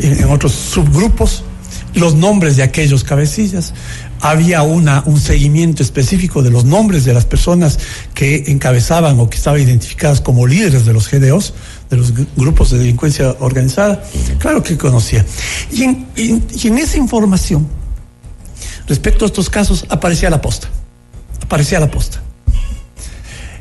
en, 0.00 0.18
en 0.24 0.30
otros 0.30 0.52
subgrupos, 0.52 1.44
los 1.94 2.16
nombres 2.16 2.56
de 2.56 2.64
aquellos 2.64 3.04
cabecillas. 3.04 3.72
Había 4.20 4.62
una, 4.62 5.02
un 5.06 5.20
seguimiento 5.20 5.82
específico 5.82 6.42
de 6.42 6.50
los 6.50 6.64
nombres 6.64 7.04
de 7.04 7.12
las 7.14 7.26
personas 7.26 7.78
que 8.14 8.44
encabezaban 8.48 9.20
o 9.20 9.28
que 9.28 9.36
estaban 9.36 9.60
identificadas 9.60 10.20
como 10.20 10.46
líderes 10.46 10.84
de 10.86 10.92
los 10.92 11.10
GDOs, 11.10 11.52
de 11.94 12.00
los 12.00 12.14
gru- 12.14 12.26
grupos 12.36 12.70
de 12.70 12.78
delincuencia 12.78 13.34
organizada. 13.40 14.02
Claro 14.38 14.62
que 14.62 14.76
conocía. 14.76 15.24
Y 15.72 15.84
en, 15.84 16.78
esa 16.78 16.98
información, 16.98 17.66
respecto 18.86 19.24
a 19.24 19.28
estos 19.28 19.48
casos, 19.50 19.86
aparecía 19.88 20.30
la 20.30 20.40
posta. 20.40 20.68
Aparecía 21.42 21.80
la 21.80 21.90
posta. 21.90 22.20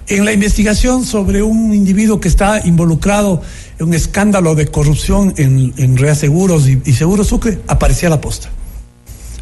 En 0.07 0.25
la 0.25 0.33
investigación 0.33 1.05
sobre 1.05 1.41
un 1.41 1.73
individuo 1.73 2.19
que 2.19 2.27
está 2.27 2.61
involucrado 2.65 3.41
en 3.79 3.87
un 3.87 3.93
escándalo 3.93 4.53
de 4.53 4.67
corrupción 4.67 5.33
en, 5.37 5.73
en 5.77 5.97
Reaseguros 5.97 6.67
y, 6.67 6.81
y 6.85 6.93
Seguros 6.93 7.27
Sucre, 7.27 7.59
aparecía 7.67 8.09
la 8.09 8.19
posta. 8.19 8.49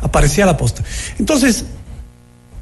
Aparecía 0.02 0.46
la 0.46 0.58
posta. 0.58 0.84
Entonces, 1.20 1.66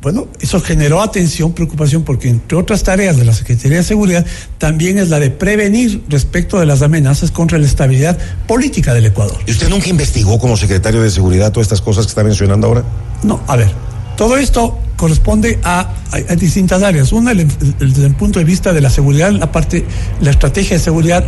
bueno, 0.02 0.28
eso 0.40 0.62
generó 0.62 1.02
atención, 1.02 1.52
preocupación, 1.52 2.04
porque 2.04 2.30
entre 2.30 2.58
otras 2.58 2.84
tareas 2.84 3.18
de 3.18 3.26
la 3.26 3.34
Secretaría 3.34 3.78
de 3.80 3.84
Seguridad 3.84 4.26
también 4.58 4.98
es 4.98 5.10
la 5.10 5.20
de 5.20 5.30
prevenir 5.30 6.04
respecto 6.08 6.58
de 6.60 6.66
las 6.66 6.82
amenazas 6.82 7.32
contra 7.32 7.58
la 7.58 7.66
estabilidad 7.66 8.18
política 8.48 8.94
del 8.94 9.08
Ecuador. 9.08 9.38
¿Y 9.46 9.52
usted 9.52 9.68
nunca 9.70 9.90
investigó 9.90 10.40
como 10.40 10.56
secretario 10.56 11.02
de 11.02 11.10
Seguridad 11.10 11.52
todas 11.52 11.66
estas 11.66 11.82
cosas 11.82 12.06
que 12.06 12.10
está 12.12 12.24
mencionando 12.24 12.68
ahora? 12.68 12.84
No, 13.24 13.42
a 13.48 13.58
ver, 13.58 13.72
todo 14.16 14.38
esto 14.38 14.78
corresponde 14.96 15.60
a, 15.64 15.80
a- 16.12 16.16
a 16.32 16.36
distintas 16.36 16.82
áreas. 16.82 17.12
Una, 17.12 17.32
el- 17.32 17.42
el- 17.42 17.48
desde 17.94 18.06
el 18.06 18.16
punto 18.16 18.40
de 18.40 18.46
vista 18.46 18.72
de 18.72 18.80
la 18.80 18.90
seguridad, 18.90 19.32
la 19.32 19.52
parte, 19.52 19.86
la 20.22 20.32
estrategia 20.32 20.78
de 20.78 20.84
seguridad, 20.84 21.26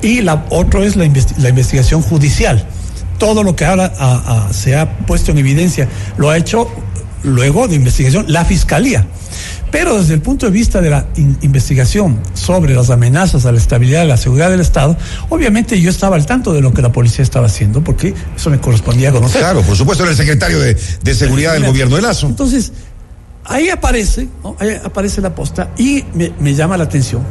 y 0.00 0.20
la 0.20 0.46
otro 0.50 0.84
es 0.84 0.94
la, 0.94 1.04
investi- 1.06 1.36
la 1.38 1.48
investigación 1.48 2.02
judicial. 2.02 2.64
Todo 3.18 3.42
lo 3.42 3.56
que 3.56 3.64
ahora 3.64 3.92
a- 3.98 4.52
se 4.52 4.76
ha 4.76 4.96
puesto 5.06 5.32
en 5.32 5.38
evidencia 5.38 5.88
lo 6.18 6.30
ha 6.30 6.36
hecho 6.36 6.68
luego 7.24 7.68
de 7.68 7.76
investigación 7.76 8.26
la 8.28 8.44
fiscalía. 8.44 9.06
Pero 9.70 9.98
desde 9.98 10.12
el 10.14 10.20
punto 10.20 10.44
de 10.46 10.52
vista 10.52 10.80
de 10.82 10.90
la 10.90 11.06
in- 11.16 11.38
investigación 11.40 12.20
sobre 12.34 12.74
las 12.74 12.90
amenazas 12.90 13.46
a 13.46 13.52
la 13.52 13.58
estabilidad 13.58 14.04
y 14.04 14.08
la 14.08 14.18
seguridad 14.18 14.50
del 14.50 14.60
Estado, 14.60 14.96
obviamente 15.30 15.80
yo 15.80 15.88
estaba 15.88 16.16
al 16.16 16.26
tanto 16.26 16.52
de 16.52 16.60
lo 16.60 16.74
que 16.74 16.82
la 16.82 16.92
policía 16.92 17.22
estaba 17.22 17.46
haciendo, 17.46 17.82
porque 17.82 18.12
eso 18.36 18.50
me 18.50 18.58
correspondía 18.60 19.12
conocer. 19.12 19.40
Claro, 19.40 19.62
por 19.62 19.74
supuesto, 19.76 20.04
era 20.04 20.10
el 20.10 20.16
secretario 20.18 20.60
de, 20.60 20.74
de 21.02 21.14
Seguridad 21.14 21.54
del 21.54 21.64
gobierno 21.64 21.96
de 21.96 22.02
Lazo. 22.02 22.26
Entonces, 22.26 22.72
ahí 23.44 23.70
aparece, 23.70 24.28
¿no? 24.44 24.56
ahí 24.60 24.78
aparece 24.84 25.22
la 25.22 25.34
posta 25.34 25.70
y 25.78 26.04
me, 26.14 26.32
me 26.38 26.54
llama 26.54 26.76
la 26.76 26.84
atención 26.84 27.22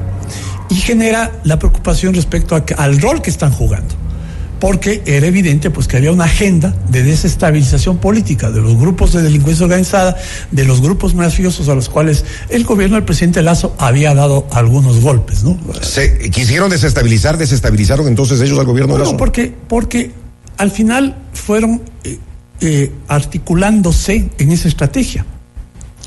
y 0.70 0.76
genera 0.76 1.32
la 1.44 1.60
preocupación 1.60 2.16
respecto 2.16 2.56
a 2.56 2.66
que- 2.66 2.74
al 2.74 3.00
rol 3.00 3.22
que 3.22 3.30
están 3.30 3.52
jugando. 3.52 3.94
Porque 4.62 5.02
era 5.08 5.26
evidente 5.26 5.72
pues 5.72 5.88
que 5.88 5.98
había 5.98 6.12
una 6.12 6.26
agenda 6.26 6.76
de 6.88 7.02
desestabilización 7.02 7.98
política 7.98 8.52
de 8.52 8.62
los 8.62 8.78
grupos 8.78 9.12
de 9.12 9.24
delincuencia 9.24 9.66
organizada, 9.66 10.16
de 10.52 10.66
los 10.66 10.82
grupos 10.82 11.16
mafiosos 11.16 11.68
a 11.68 11.74
los 11.74 11.90
cuales 11.90 12.24
el 12.48 12.64
gobierno 12.64 12.96
del 12.96 13.04
presidente 13.04 13.42
Lazo 13.42 13.76
había 13.80 14.14
dado 14.14 14.48
algunos 14.52 15.02
golpes, 15.02 15.44
¿no? 15.44 15.58
Se 15.82 16.30
quisieron 16.30 16.70
desestabilizar, 16.70 17.40
desestabilizaron 17.40 18.08
entonces 18.08 18.40
ellos 18.40 18.60
al 18.60 18.66
gobierno 18.66 18.94
de 18.94 19.00
No, 19.00 19.06
Lazo. 19.06 19.18
porque, 19.18 19.52
porque 19.68 20.12
al 20.58 20.70
final 20.70 21.18
fueron 21.34 21.82
eh, 22.04 22.20
eh, 22.60 22.92
articulándose 23.08 24.30
en 24.38 24.52
esa 24.52 24.68
estrategia. 24.68 25.26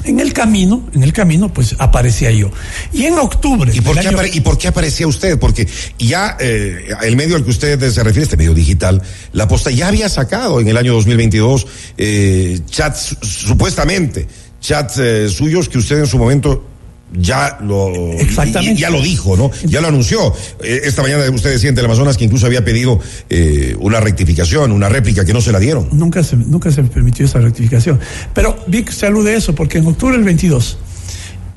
En 0.04 0.20
el 0.20 0.32
camino, 0.32 0.87
en 0.94 1.02
el 1.02 1.12
camino, 1.12 1.52
pues 1.52 1.75
aparecía 1.78 2.30
yo. 2.30 2.50
Y 2.92 3.04
en 3.04 3.18
octubre. 3.18 3.70
¿Y 3.75 3.80
por, 3.80 3.94
del 3.94 4.02
qué 4.02 4.08
año- 4.08 4.18
apare- 4.18 4.34
¿Y 4.34 4.40
por 4.40 4.58
qué 4.58 4.68
aparecía 4.68 5.06
usted? 5.06 5.38
Porque 5.38 5.66
ya 5.99 6.37
eh, 6.38 6.88
el 7.02 7.16
medio 7.16 7.37
al 7.37 7.44
que 7.44 7.50
usted 7.50 7.78
se 7.90 8.02
refiere, 8.02 8.25
este 8.25 8.37
medio 8.37 8.52
digital, 8.54 9.02
la 9.32 9.49
posta 9.49 9.70
ya 9.70 9.88
había 9.88 10.08
sacado 10.08 10.61
en 10.61 10.68
el 10.68 10.76
año 10.76 10.92
2022 10.94 11.66
eh, 11.96 12.61
chats, 12.70 13.16
supuestamente, 13.23 14.26
chats 14.61 14.99
eh, 14.99 15.28
suyos 15.28 15.68
que 15.68 15.78
usted 15.78 15.99
en 16.00 16.06
su 16.06 16.18
momento 16.18 16.68
ya 17.16 17.59
lo 17.61 17.92
Exactamente. 18.12 18.80
ya 18.80 18.90
lo 18.90 19.00
dijo, 19.00 19.37
¿no? 19.37 19.50
Ya 19.64 19.80
lo 19.80 19.88
anunció. 19.88 20.35
Eh, 20.62 20.83
esta 20.85 21.02
mañana 21.02 21.25
usted 21.30 21.50
decía 21.50 21.68
en 21.68 21.75
Teleamazonas 21.75 22.16
que 22.16 22.25
incluso 22.25 22.47
había 22.47 22.64
pedido 22.64 23.00
eh, 23.30 23.76
una 23.80 24.00
rectificación, 24.00 24.73
una 24.73 24.88
réplica 24.88 25.25
que 25.25 25.33
no 25.33 25.40
se 25.40 25.52
la 25.52 25.59
dieron. 25.59 25.88
Nunca 25.92 26.23
se, 26.23 26.37
nunca 26.37 26.71
se 26.71 26.83
permitió 26.85 27.26
esa 27.26 27.40
rectificación. 27.40 28.00
Pero 28.35 28.56
vi 28.66 28.83
que 28.83 28.92
se 28.92 29.06
alude 29.06 29.35
a 29.35 29.37
eso, 29.37 29.54
porque 29.54 29.78
en 29.78 29.87
octubre 29.87 30.16
del 30.16 30.25
22 30.25 30.78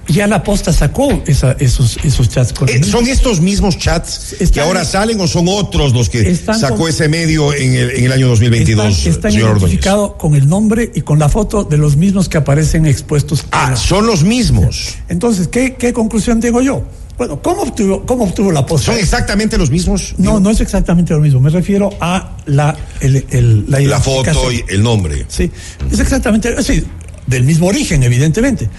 Ya 0.10 0.26
la 0.28 0.42
posta 0.42 0.72
sacó 0.72 1.22
esa, 1.28 1.54
esos, 1.60 1.98
esos 2.04 2.30
chats. 2.30 2.54
Con 2.54 2.70
Eh, 2.70 2.82
¿Son 2.84 3.06
estos 3.08 3.42
mismos 3.42 3.78
chats 3.78 4.36
que 4.54 4.60
ahora 4.62 4.86
salen 4.86 5.20
o 5.20 5.28
son 5.28 5.48
otros 5.50 5.94
los 5.94 6.10
que 6.10 6.34
sacó 6.36 6.78
con- 6.78 6.90
ese 6.90 7.10
medio 7.10 7.54
en 7.54 7.74
el, 7.76 7.92
en 7.92 8.06
el 8.06 8.12
año 8.14 8.28
2022, 8.30 8.86
están, 9.00 9.12
están 9.14 9.32
señor 9.34 9.58
identificados 9.58 10.14
con 10.14 10.36
el 10.36 10.48
nombre 10.48 10.92
y 10.96 11.02
con 11.02 11.20
la 11.20 11.28
foto 11.28 11.64
de 11.66 11.78
los 11.78 11.98
mismos 11.98 12.30
que 12.30 12.38
aparecen 12.38 12.86
expuestos. 12.86 13.46
Ah, 13.52 13.72
la- 13.72 13.76
son 13.76 14.08
los 14.08 14.24
mismos. 14.24 14.96
Entonces, 15.10 15.50
¿qué, 15.50 15.76
¿qué 15.76 15.92
conclusión 15.92 16.40
tengo 16.40 16.62
yo? 16.62 16.84
Bueno, 17.18 17.42
¿cómo 17.42 17.64
obtuvo, 17.64 18.06
cómo 18.06 18.26
obtuvo 18.26 18.52
la 18.52 18.66
posta? 18.66 18.92
¿Son 18.92 19.00
exactamente 19.02 19.58
los 19.58 19.72
mismos? 19.72 20.14
No, 20.20 20.40
no 20.40 20.52
es 20.52 20.62
exactamente 20.62 21.14
lo 21.14 21.20
mismo. 21.20 21.40
Me 21.40 21.50
refiero 21.50 21.90
a 22.00 22.38
la, 22.46 22.78
el- 23.02 23.26
el- 23.32 23.66
la, 23.70 23.80
La 23.82 24.00
foto 24.00 24.52
y 24.52 24.64
el 24.70 24.84
nombre. 24.84 25.26
Sí, 25.28 25.52
es 25.92 26.00
exactamente, 26.00 26.62
sí, 26.64 26.84
del 27.26 27.44
mismo 27.44 27.68
origen, 27.68 28.04
evidentemente. 28.04 28.70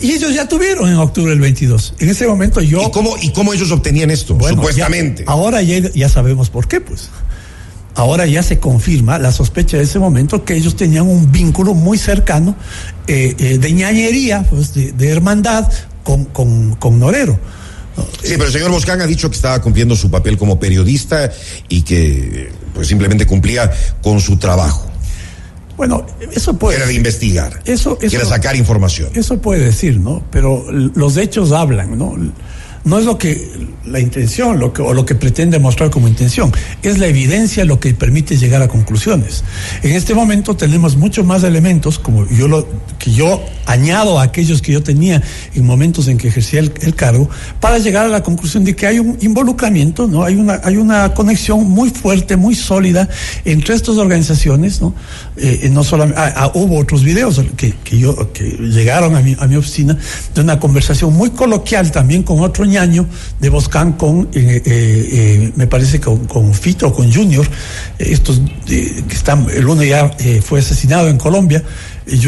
Y 0.00 0.12
ellos 0.12 0.34
ya 0.34 0.48
tuvieron 0.48 0.88
en 0.88 0.96
octubre 0.96 1.30
del 1.30 1.40
22. 1.40 1.94
En 1.98 2.08
ese 2.08 2.26
momento 2.26 2.60
yo... 2.60 2.82
¿Y 2.86 2.90
cómo, 2.90 3.16
¿Y 3.20 3.32
cómo 3.32 3.52
ellos 3.52 3.70
obtenían 3.72 4.10
esto? 4.10 4.34
Bueno, 4.34 4.56
Supuestamente. 4.56 5.24
ya- 5.24 5.30
ahora 5.32 5.62
ya, 5.62 5.78
ya 5.94 6.08
sabemos 6.08 6.50
por 6.50 6.68
qué, 6.68 6.80
pues. 6.80 7.08
Ahora 7.94 8.26
ya 8.26 8.42
se 8.44 8.58
confirma 8.60 9.18
la 9.18 9.32
sospecha 9.32 9.76
de 9.76 9.82
ese 9.82 9.98
momento 9.98 10.44
que 10.44 10.54
ellos 10.54 10.76
tenían 10.76 11.08
un 11.08 11.32
vínculo 11.32 11.74
muy 11.74 11.98
cercano 11.98 12.54
eh, 13.08 13.34
eh, 13.38 13.58
de 13.58 13.72
ñañería, 13.72 14.44
pues, 14.48 14.72
de, 14.74 14.92
de 14.92 15.08
hermandad 15.10 15.66
con, 16.04 16.24
con, 16.26 16.76
con 16.76 16.98
Norero. 17.00 17.38
Sí, 18.22 18.34
pero 18.34 18.44
el 18.44 18.52
señor 18.52 18.70
Boscán 18.70 19.00
ha 19.00 19.06
dicho 19.08 19.28
que 19.28 19.34
estaba 19.34 19.60
cumpliendo 19.60 19.96
su 19.96 20.08
papel 20.08 20.38
como 20.38 20.60
periodista 20.60 21.32
y 21.68 21.82
que 21.82 22.52
pues 22.72 22.86
simplemente 22.86 23.26
cumplía 23.26 23.72
con 24.00 24.20
su 24.20 24.36
trabajo, 24.36 24.88
Bueno, 25.78 26.04
eso 26.32 26.58
puede. 26.58 26.76
era 26.76 26.86
de 26.86 26.92
investigar, 26.94 27.60
Eso- 27.64 27.96
eso- 28.02 28.16
era 28.16 28.26
sacar 28.26 28.56
información. 28.56 29.10
Eso 29.14 29.38
puede 29.40 29.64
decir, 29.64 29.98
¿no? 29.98 30.22
Pero 30.30 30.66
los 30.70 31.16
hechos 31.16 31.52
hablan, 31.52 31.96
¿no? 31.96 32.14
No 32.84 32.98
es 32.98 33.04
lo 33.04 33.18
que 33.18 33.68
la 33.84 34.00
intención, 34.00 34.58
lo 34.58 34.72
que 34.72 34.82
o 34.82 34.92
lo 34.92 35.04
que 35.04 35.14
pretende 35.14 35.58
mostrar 35.58 35.90
como 35.90 36.08
intención, 36.08 36.52
es 36.82 36.98
la 36.98 37.06
evidencia 37.06 37.64
lo 37.64 37.80
que 37.80 37.94
permite 37.94 38.36
llegar 38.36 38.62
a 38.62 38.68
conclusiones. 38.68 39.44
En 39.82 39.92
este 39.92 40.14
momento 40.14 40.56
tenemos 40.56 40.96
muchos 40.96 41.24
más 41.24 41.42
elementos, 41.44 41.98
como 41.98 42.26
yo 42.28 42.48
lo 42.48 42.68
que 42.98 43.12
yo 43.12 43.42
añado 43.66 44.18
a 44.18 44.22
aquellos 44.22 44.62
que 44.62 44.72
yo 44.72 44.82
tenía 44.82 45.22
en 45.54 45.66
momentos 45.66 46.08
en 46.08 46.18
que 46.18 46.28
ejercía 46.28 46.60
el, 46.60 46.72
el 46.80 46.94
cargo, 46.94 47.28
para 47.60 47.78
llegar 47.78 48.06
a 48.06 48.08
la 48.08 48.22
conclusión 48.22 48.64
de 48.64 48.74
que 48.74 48.86
hay 48.86 48.98
un 48.98 49.18
involucramiento, 49.20 50.06
¿no? 50.06 50.24
Hay 50.24 50.36
una 50.36 50.60
hay 50.64 50.76
una 50.76 51.14
conexión 51.14 51.68
muy 51.68 51.90
fuerte, 51.90 52.36
muy 52.36 52.54
sólida 52.54 53.08
entre 53.44 53.74
estas 53.74 53.96
organizaciones, 53.96 54.80
¿no? 54.80 54.94
Eh, 55.36 55.60
eh, 55.64 55.70
no 55.70 55.84
solamente 55.84 56.20
ah, 56.20 56.32
ah, 56.36 56.52
hubo 56.54 56.78
otros 56.78 57.04
videos 57.04 57.40
que, 57.56 57.72
que 57.72 57.98
yo 57.98 58.32
que 58.32 58.44
llegaron 58.44 59.14
a 59.16 59.20
mi 59.20 59.36
a 59.38 59.46
mi 59.46 59.56
oficina 59.56 59.96
de 60.34 60.40
una 60.40 60.58
conversación 60.58 61.12
muy 61.12 61.30
coloquial 61.30 61.90
también 61.90 62.22
con 62.22 62.40
otro 62.40 62.64
ñaño 62.68 63.06
de 63.40 63.48
Boscán 63.48 63.92
con 63.94 64.28
eh, 64.32 64.62
eh, 64.64 65.08
eh, 65.12 65.52
me 65.56 65.66
parece 65.66 66.00
con, 66.00 66.26
con 66.26 66.54
Fito 66.54 66.92
con 66.92 67.12
Junior 67.12 67.46
estos 67.98 68.40
que 68.66 69.04
están 69.14 69.46
el 69.54 69.66
uno 69.66 69.82
ya 69.82 70.10
fue 70.42 70.60
asesinado 70.60 71.08
en 71.08 71.18
Colombia 71.18 71.62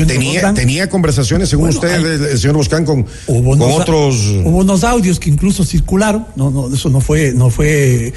Tenía, 0.06 0.52
tenía 0.52 0.88
conversaciones, 0.90 1.48
según 1.48 1.70
Bueno, 1.70 1.80
usted, 1.80 1.94
hay- 1.94 2.32
el, 2.32 2.38
señor 2.38 2.56
Boscán, 2.56 2.84
con, 2.84 3.04
con 3.26 3.46
unos, 3.46 3.80
otros. 3.80 4.16
hubo 4.44 4.58
unos 4.58 4.84
audios 4.84 5.18
que 5.18 5.30
incluso 5.30 5.64
circularon, 5.64 6.26
no, 6.36 6.50
no, 6.50 6.72
eso 6.72 6.90
no 6.90 7.00
fue, 7.00 7.32
no 7.32 7.48
fue 7.48 8.12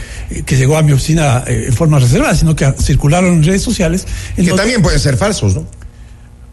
que 0.46 0.58
llegó 0.58 0.76
a 0.78 0.82
mi 0.82 0.92
oficina 0.92 1.44
en 1.48 1.72
forma 1.72 2.00
reservada, 2.00 2.36
sino 2.36 2.54
que 2.56 2.70
circularon 2.82 3.36
en 3.36 3.44
redes 3.44 3.62
sociales. 3.62 4.06
en 4.36 4.46
que 4.46 4.52
también 4.52 4.82
pueden 4.82 5.00
ser 5.00 5.16
falsos, 5.16 5.56
¿no? 5.56 5.66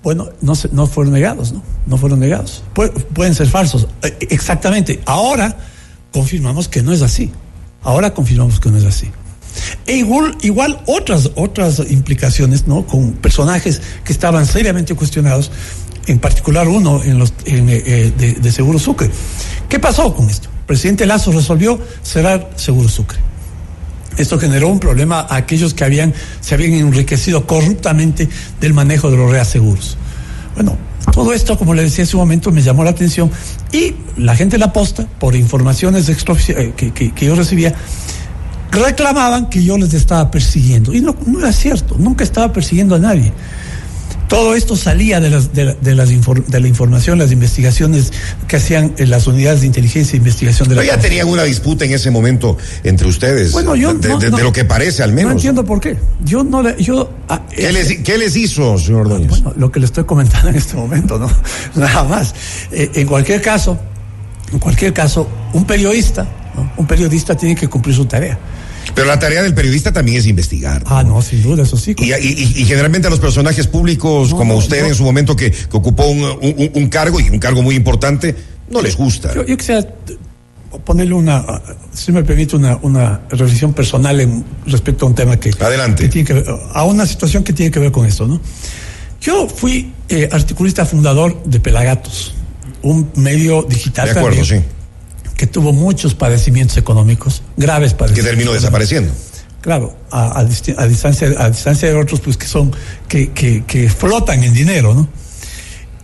Bueno, 0.02 0.28
no, 0.40 0.54
fueron 0.86 1.12
negados, 1.12 1.52
¿no? 1.52 1.62
No 1.86 1.96
fueron 1.98 2.20
negados. 2.20 2.62
Pu- 2.74 2.90
pueden 3.12 3.34
ser 3.34 3.48
falsos. 3.48 3.86
Eh, 4.02 4.16
exactamente. 4.30 5.00
Ahora 5.04 5.56
confirmamos 6.12 6.68
que 6.68 6.82
no 6.82 6.92
es 6.92 7.02
así. 7.02 7.30
Ahora 7.82 8.14
confirmamos 8.14 8.60
que 8.60 8.70
no 8.70 8.78
es 8.78 8.84
así. 8.84 9.10
E 9.86 9.96
igual, 9.96 10.36
igual 10.42 10.80
otras, 10.86 11.30
otras 11.34 11.80
implicaciones, 11.90 12.66
¿no? 12.66 12.86
Con 12.86 13.12
personajes 13.12 13.82
que 14.04 14.12
estaban 14.12 14.46
seriamente 14.46 14.94
cuestionados, 14.94 15.50
en 16.06 16.18
particular 16.18 16.66
uno 16.68 17.02
en 17.02 17.18
los, 17.18 17.30
eh, 17.44 17.82
eh, 17.86 18.12
de, 18.16 18.34
de 18.34 18.52
Seguro 18.52 18.78
Sucre. 18.78 19.10
¿Qué 19.68 19.78
pasó 19.78 20.14
con 20.14 20.30
esto? 20.30 20.48
Presidente 20.66 21.04
Lazo 21.04 21.32
resolvió 21.32 21.78
cerrar 22.02 22.50
Seguro 22.56 22.88
Sucre. 22.88 23.18
Esto 24.16 24.38
generó 24.38 24.68
un 24.68 24.80
problema 24.80 25.20
a 25.20 25.36
aquellos 25.36 25.72
que 25.74 25.84
habían, 25.84 26.12
se 26.40 26.54
habían 26.54 26.72
enriquecido 26.74 27.46
corruptamente 27.46 28.28
del 28.60 28.74
manejo 28.74 29.10
de 29.10 29.16
los 29.16 29.30
reaseguros. 29.30 29.96
Bueno, 30.54 30.76
todo 31.12 31.32
esto, 31.32 31.56
como 31.56 31.74
le 31.74 31.82
decía 31.82 32.04
hace 32.04 32.16
un 32.16 32.22
momento, 32.22 32.50
me 32.52 32.60
llamó 32.62 32.84
la 32.84 32.90
atención 32.90 33.30
y 33.72 33.94
la 34.16 34.36
gente 34.36 34.56
de 34.56 34.60
la 34.60 34.72
posta, 34.72 35.06
por 35.18 35.34
informaciones 35.36 36.08
eh, 36.08 36.72
que, 36.76 36.92
que- 36.92 37.26
yo 37.26 37.34
recibía, 37.34 37.74
reclamaban 38.70 39.48
que 39.48 39.62
yo 39.64 39.78
les 39.78 39.94
estaba 39.94 40.30
persiguiendo. 40.30 40.92
Y 40.92 41.00
no 41.00 41.14
era 41.38 41.52
cierto, 41.52 41.96
nunca 41.98 42.24
estaba 42.24 42.52
persiguiendo 42.52 42.94
a 42.94 42.98
nadie. 42.98 43.32
Todo 44.30 44.54
esto 44.54 44.76
salía 44.76 45.18
de, 45.18 45.28
las, 45.28 45.52
de, 45.52 45.64
la, 45.64 45.74
de 45.74 45.94
las 45.96 46.10
infor- 46.10 46.46
de 46.46 46.60
la 46.60 46.68
información, 46.68 47.18
las 47.18 47.32
investigaciones 47.32 48.12
que 48.46 48.56
hacían 48.56 48.94
en 48.96 49.10
las 49.10 49.26
unidades 49.26 49.60
de 49.62 49.66
inteligencia 49.66 50.14
e 50.14 50.18
investigación 50.18 50.68
de 50.68 50.76
la 50.76 50.82
Pero 50.82 50.94
ya 50.94 51.00
tenían 51.02 51.28
una 51.28 51.42
disputa 51.42 51.84
en 51.84 51.92
ese 51.92 52.12
momento 52.12 52.56
entre 52.84 53.08
ustedes. 53.08 53.50
Bueno, 53.50 53.74
yo 53.74 53.92
de, 53.92 54.08
no- 54.08 54.18
de- 54.20 54.26
de 54.26 54.30
no- 54.30 54.38
lo 54.38 54.52
que 54.52 54.64
parece, 54.64 55.02
al 55.02 55.12
menos. 55.12 55.32
No 55.32 55.36
entiendo 55.38 55.64
por 55.64 55.80
qué. 55.80 55.96
Yo 56.24 56.44
no 56.44 56.62
le, 56.62 56.80
yo 56.80 57.10
ah, 57.28 57.42
¿Qué, 57.50 57.68
eh, 57.68 57.72
les, 57.72 57.98
qué 58.04 58.18
les 58.18 58.36
hizo, 58.36 58.78
señor 58.78 59.00
Ordóñez? 59.02 59.28
bueno, 59.30 59.52
lo 59.56 59.72
que 59.72 59.80
le 59.80 59.86
estoy 59.86 60.04
comentando 60.04 60.48
en 60.50 60.54
este 60.54 60.76
momento, 60.76 61.18
¿no? 61.18 61.28
Nada 61.74 62.04
más. 62.04 62.32
Eh, 62.70 62.88
en 62.94 63.06
cualquier 63.08 63.42
caso, 63.42 63.78
en 64.52 64.60
cualquier 64.60 64.92
caso, 64.92 65.28
un 65.54 65.64
periodista, 65.64 66.22
¿no? 66.54 66.70
un 66.76 66.86
periodista 66.86 67.36
tiene 67.36 67.56
que 67.56 67.66
cumplir 67.66 67.96
su 67.96 68.04
tarea. 68.06 68.38
Pero 68.94 69.06
la 69.06 69.18
tarea 69.18 69.42
del 69.42 69.54
periodista 69.54 69.92
también 69.92 70.18
es 70.18 70.26
investigar. 70.26 70.82
Ah, 70.86 71.02
no, 71.02 71.20
sin 71.22 71.42
duda, 71.42 71.62
eso 71.62 71.76
sí. 71.76 71.94
Y, 71.98 72.12
y- 72.12 72.52
y 72.56 72.64
generalmente 72.64 73.06
a 73.06 73.10
los 73.10 73.20
personajes 73.20 73.66
públicos 73.66 74.30
No, 74.30 74.36
como 74.36 74.56
usted 74.56 74.86
en 74.86 74.94
su 74.94 75.04
momento 75.04 75.36
que, 75.36 75.50
que 75.50 75.76
ocupó 75.76 76.06
un, 76.06 76.22
un- 76.22 76.70
un 76.74 76.88
cargo 76.88 77.20
y 77.20 77.28
un 77.30 77.38
cargo 77.38 77.62
muy 77.62 77.74
importante, 77.76 78.34
no 78.70 78.80
les 78.82 78.96
gusta. 78.96 79.32
Yo, 79.34 79.44
yo 79.44 79.56
quisiera 79.56 79.86
ponerle 80.84 81.14
una, 81.14 81.44
si 81.92 82.12
me 82.12 82.22
permite, 82.22 82.56
una, 82.56 82.78
una 82.82 83.22
reflexión 83.28 83.72
personal 83.74 84.20
en- 84.20 84.44
respecto 84.66 85.04
a 85.04 85.08
un 85.08 85.14
tema 85.14 85.36
que, 85.38 85.50
Adelante. 85.60 86.04
que 86.04 86.08
tiene 86.08 86.26
que 86.26 86.32
ver, 86.34 86.44
a 86.72 86.84
una 86.84 87.06
situación 87.06 87.42
que 87.44 87.52
tiene 87.52 87.70
que 87.70 87.80
ver 87.80 87.90
con 87.92 88.06
esto, 88.06 88.26
¿no? 88.26 88.40
Yo 89.20 89.46
fui 89.48 89.92
eh, 90.08 90.28
articulista 90.32 90.86
fundador 90.86 91.42
de 91.44 91.60
Pelagatos, 91.60 92.34
un 92.82 93.10
medio 93.16 93.62
digital 93.68 94.06
De 94.06 94.10
acuerdo, 94.18 94.38
también, 94.38 94.62
sí. 94.62 94.68
Que 95.40 95.46
tuvo 95.46 95.72
muchos 95.72 96.14
padecimientos 96.14 96.76
económicos, 96.76 97.42
graves 97.56 97.92
Que 97.94 97.98
padecimientos. 98.00 98.30
terminó 98.30 98.52
desapareciendo. 98.52 99.10
Claro, 99.62 99.96
a, 100.10 100.38
a 100.38 100.44
disti- 100.44 100.74
a 100.76 100.86
distancia, 100.86 101.32
a 101.38 101.48
distancia 101.48 101.88
de 101.88 101.94
otros, 101.94 102.20
pues 102.20 102.36
que 102.36 102.46
son, 102.46 102.70
que, 103.08 103.30
que, 103.30 103.64
que 103.64 103.88
flotan 103.88 104.44
en 104.44 104.52
dinero, 104.52 104.92
¿no? 104.92 105.08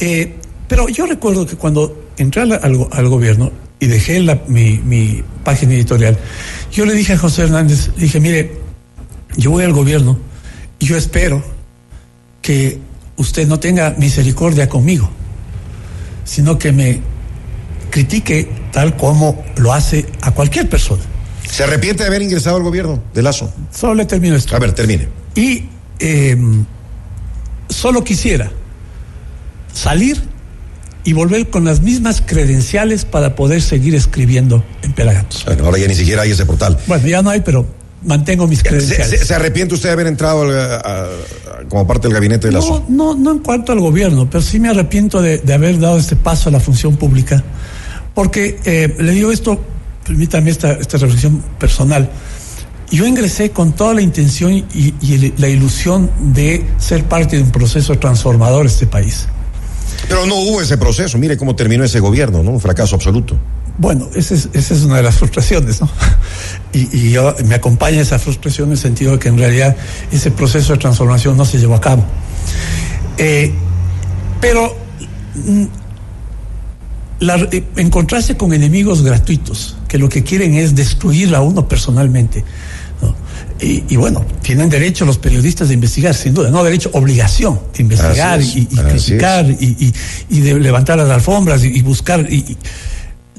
Eh, 0.00 0.37
pero 0.66 0.88
yo 0.88 1.05
recuerdo 1.05 1.45
que 1.47 1.55
cuando 1.57 2.09
entré 2.16 2.40
al, 2.40 2.52
al- 2.52 2.88
al 2.90 3.09
gobierno 3.11 3.52
y 3.78 3.88
dejé 3.88 4.21
la- 4.21 4.40
mi, 4.49 4.78
mi 4.78 5.23
página 5.45 5.75
editorial, 5.75 6.16
yo 6.73 6.87
le 6.87 6.95
dije 6.95 7.12
a 7.12 7.19
José 7.19 7.43
Hernández, 7.43 7.90
dije, 7.95 8.19
mire, 8.21 8.52
yo 9.37 9.50
voy 9.50 9.64
al 9.64 9.75
gobierno 9.75 10.19
y 10.78 10.87
yo 10.87 10.97
espero 10.97 11.45
que 12.40 12.78
usted 13.19 13.47
no 13.47 13.61
tenga 13.61 13.90
misericordia 13.99 14.66
conmigo, 14.66 15.11
sino 16.25 16.59
que 16.59 16.73
me 16.73 17.00
critique 17.90 18.49
tal 18.76 18.95
como 18.99 19.42
lo 19.56 19.73
hace 19.73 20.04
a 20.21 20.33
cualquier 20.33 20.68
persona. 20.68 21.00
¿Se 21.50 21.64
arrepiente 21.64 22.02
de 22.02 22.09
haber 22.09 22.21
ingresado 22.21 22.59
al 22.59 22.62
gobierno 22.62 23.02
de 23.14 23.23
Lazo? 23.23 23.50
Solo 23.75 23.95
le 23.95 24.04
termino 24.04 24.37
esto. 24.37 24.54
A 24.54 24.59
ver, 24.59 24.73
termine. 24.73 25.09
Y 25.35 25.64
eh, 25.99 26.37
solo 27.71 28.04
quisiera 28.04 28.50
salir 29.73 30.21
y 31.04 31.14
volver 31.14 31.49
con 31.49 31.64
las 31.64 31.80
mismas 31.80 32.21
credenciales 32.21 33.06
para 33.06 33.35
poder 33.35 33.62
seguir 33.62 33.95
escribiendo 33.95 34.62
en 34.83 34.92
Pelagatos. 34.92 35.47
Bueno, 35.47 35.64
ahora 35.64 35.78
ya 35.78 35.88
ni 35.88 35.95
siquiera 35.95 36.21
hay 36.23 36.33
ese 36.33 36.45
portal. 36.45 36.76
Bueno, 36.87 37.06
ya 37.09 37.23
no 37.23 37.30
hay, 37.30 37.40
pero 37.40 37.66
mantengo 38.04 38.47
mis 38.47 38.59
¿Se, 38.59 38.68
credenciales. 38.68 39.21
se- 39.21 39.25
se 39.25 39.35
arrepiente 39.35 39.75
usted 39.75 39.88
de 39.88 39.92
haber 39.95 40.06
entrado 40.09 40.42
al- 40.42 40.59
a- 40.61 40.76
a- 40.76 41.09
como 41.71 41.87
parte 41.87 42.09
del 42.09 42.14
gabinete 42.14 42.49
de 42.49 42.52
Lazo? 42.52 42.85
No, 42.90 43.14
no, 43.14 43.18
no 43.18 43.30
en 43.33 43.38
cuanto 43.38 43.73
al 43.73 43.80
gobierno, 43.80 44.28
pero 44.28 44.42
sí 44.42 44.61
me 44.61 44.68
arrepiento 44.68 45.23
de, 45.23 45.38
de 45.38 45.54
haber 45.54 45.78
dado 45.80 45.97
este 45.97 46.14
paso 46.14 46.50
a 46.50 46.52
la 46.52 46.61
función 46.61 46.97
pública, 46.97 47.42
porque 48.17 48.59
eh, 48.65 48.97
le 48.99 49.13
digo 49.13 49.31
esto, 49.31 49.61
permítame 50.03 50.49
esta, 50.49 50.73
esta 50.73 50.97
reflexión 50.97 51.45
personal. 51.59 52.09
Yo 52.91 53.07
ingresé 53.07 53.51
con 53.51 53.75
toda 53.75 53.93
la 53.93 54.01
intención 54.01 54.55
y, 54.55 55.33
la 55.37 55.49
ilusión 55.49 56.11
de 56.33 56.65
ser 56.79 57.05
parte 57.05 57.37
de 57.37 57.43
un 57.43 57.51
proceso 57.51 57.99
transformador 57.99 58.63
de 58.63 58.69
este 58.69 58.87
país. 58.87 59.27
Pero 60.09 60.25
no 60.25 60.37
hubo 60.37 60.63
ese 60.63 60.79
proceso. 60.79 61.19
Mire 61.19 61.37
cómo 61.37 61.55
terminó 61.55 61.85
ese 61.85 62.01
gobierno, 62.01 62.43
¿no? 62.43 62.53
Un 62.53 62.61
fracaso 62.61 62.97
absoluto. 62.97 63.37
Bueno, 63.77 64.09
esa 64.15 64.33
es, 64.33 64.49
esa 64.55 64.73
es 64.73 64.83
una 64.85 64.97
de 64.97 65.03
las 65.03 65.17
frustraciones, 65.17 65.83
¿no? 65.83 65.91
Y, 66.73 66.89
y 66.97 67.11
yo, 67.11 67.35
me 67.45 67.55
acompaña 67.55 68.01
esa 68.01 68.19
frustración 68.19 68.69
en 68.69 68.73
el 68.73 68.79
sentido 68.79 69.13
de 69.13 69.19
que 69.19 69.29
en 69.29 69.37
realidad 69.37 69.77
ese 70.11 70.31
proceso 70.31 70.73
de 70.73 70.79
transformación 70.79 71.37
no 71.37 71.45
se 71.45 71.59
llevó 71.59 71.75
a 71.75 71.81
cabo. 71.83 72.03
Eh, 73.19 73.53
pero 74.41 74.75
eh, 77.21 77.65
encontrarse 77.77 78.37
con 78.37 78.53
enemigos 78.53 79.03
gratuitos, 79.03 79.77
que 79.89 79.99
lo 79.99 80.09
que 80.09 80.23
quieren 80.23 80.55
es 80.55 80.75
destruir 80.75 81.35
a 81.35 81.41
uno 81.41 81.67
personalmente. 81.69 82.45
Y, 83.59 83.97
bueno, 83.97 84.23
tienen 84.43 84.69
derecho 84.69 85.07
los 85.07 85.17
periodistas 85.17 85.69
de 85.69 85.75
investigar, 85.75 86.15
sin 86.15 86.35
duda, 86.35 86.51
no 86.51 86.63
derecho, 86.63 86.91
obligación 86.93 87.59
de 87.75 87.83
investigar 87.83 88.41
y, 88.43 88.67
criticar 88.67 89.47
y, 89.49 90.41
de 90.41 90.61
levantar 90.61 90.99
las 90.99 91.09
alfombras 91.09 91.65
y, 91.65 91.81
buscar 91.81 92.31
y, 92.31 92.57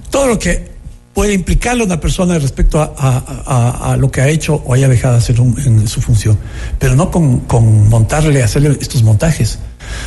todo 0.10 0.26
lo 0.26 0.40
que 0.40 0.72
puede 1.14 1.34
implicarle 1.34 1.84
a 1.84 1.86
una 1.86 2.00
persona 2.00 2.40
respecto 2.40 2.82
a, 2.82 3.96
lo 4.00 4.10
que 4.10 4.22
ha 4.22 4.28
hecho 4.28 4.56
o 4.66 4.74
haya 4.74 4.88
dejado 4.88 5.14
de 5.14 5.20
hacer 5.20 5.40
en 5.40 5.88
su 5.88 6.02
función, 6.02 6.38
pero 6.80 6.96
no 6.96 7.12
con, 7.12 7.42
con 7.42 7.88
montarle, 7.88 8.42
hacerle 8.42 8.76
estos 8.82 9.04
montajes, 9.04 9.60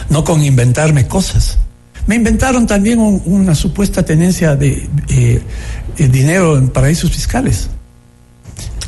no 0.08 0.24
con 0.24 0.42
inventarme 0.42 1.06
cosas. 1.06 1.58
Me 2.10 2.16
inventaron 2.16 2.66
también 2.66 2.98
una 2.98 3.54
supuesta 3.54 4.04
tenencia 4.04 4.56
de 4.56 4.88
eh, 5.10 5.40
dinero 5.96 6.58
en 6.58 6.68
paraísos 6.68 7.08
fiscales. 7.12 7.68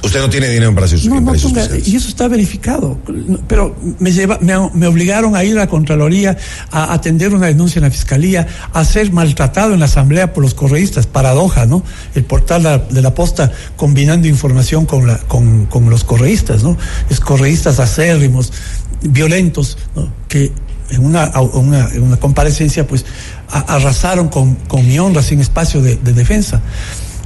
Usted 0.03 0.21
no 0.21 0.29
tiene 0.29 0.49
dinero 0.49 0.71
en 0.71 0.75
paraísos, 0.75 1.05
no, 1.07 1.21
no 1.21 1.33
fiscales. 1.33 1.87
Y 1.87 1.95
eso 1.95 2.09
está 2.09 2.27
verificado. 2.27 2.99
Pero 3.47 3.77
me, 4.01 4.11
lleva, 4.11 4.41
me, 4.41 4.57
obligaron 4.89 5.37
a 5.37 5.45
ir 5.45 5.57
a 5.57 5.61
la 5.61 5.67
Contraloría, 5.69 6.37
a 6.73 6.93
atender 6.93 7.33
una 7.33 7.47
denuncia 7.47 7.79
en 7.79 7.85
la 7.85 7.93
Fiscalía, 7.93 8.49
a 8.73 8.85
ser 8.85 9.13
maltratado 9.13 9.73
en 9.73 9.79
la 9.79 9.87
Asamblea 9.87 10.33
por 10.33 10.43
los 10.43 10.55
correístas. 10.55 11.07
Paradoja, 11.07 11.65
¿no? 11.65 11.85
El 12.17 12.25
portal 12.25 12.89
de 12.91 13.03
la 13.03 13.15
posta 13.15 13.53
combinando 13.77 14.27
información 14.27 14.85
con, 14.85 15.07
la, 15.07 15.19
con, 15.19 15.67
con 15.67 15.89
los 15.89 16.03
correístas, 16.03 16.65
¿no? 16.65 16.77
Es 17.09 17.21
correístas 17.21 17.79
acérrimos, 17.79 18.53
violentos, 19.01 19.79
¿no? 19.95 20.13
Que 20.27 20.51
en 20.93 21.05
una, 21.05 21.31
una, 21.41 21.89
una 22.01 22.17
comparecencia, 22.19 22.87
pues 22.87 23.05
arrasaron 23.49 24.29
con, 24.29 24.55
con, 24.55 24.87
mi 24.87 24.99
honra 24.99 25.23
sin 25.23 25.41
espacio 25.41 25.81
de, 25.81 25.97
defensa. 25.97 26.61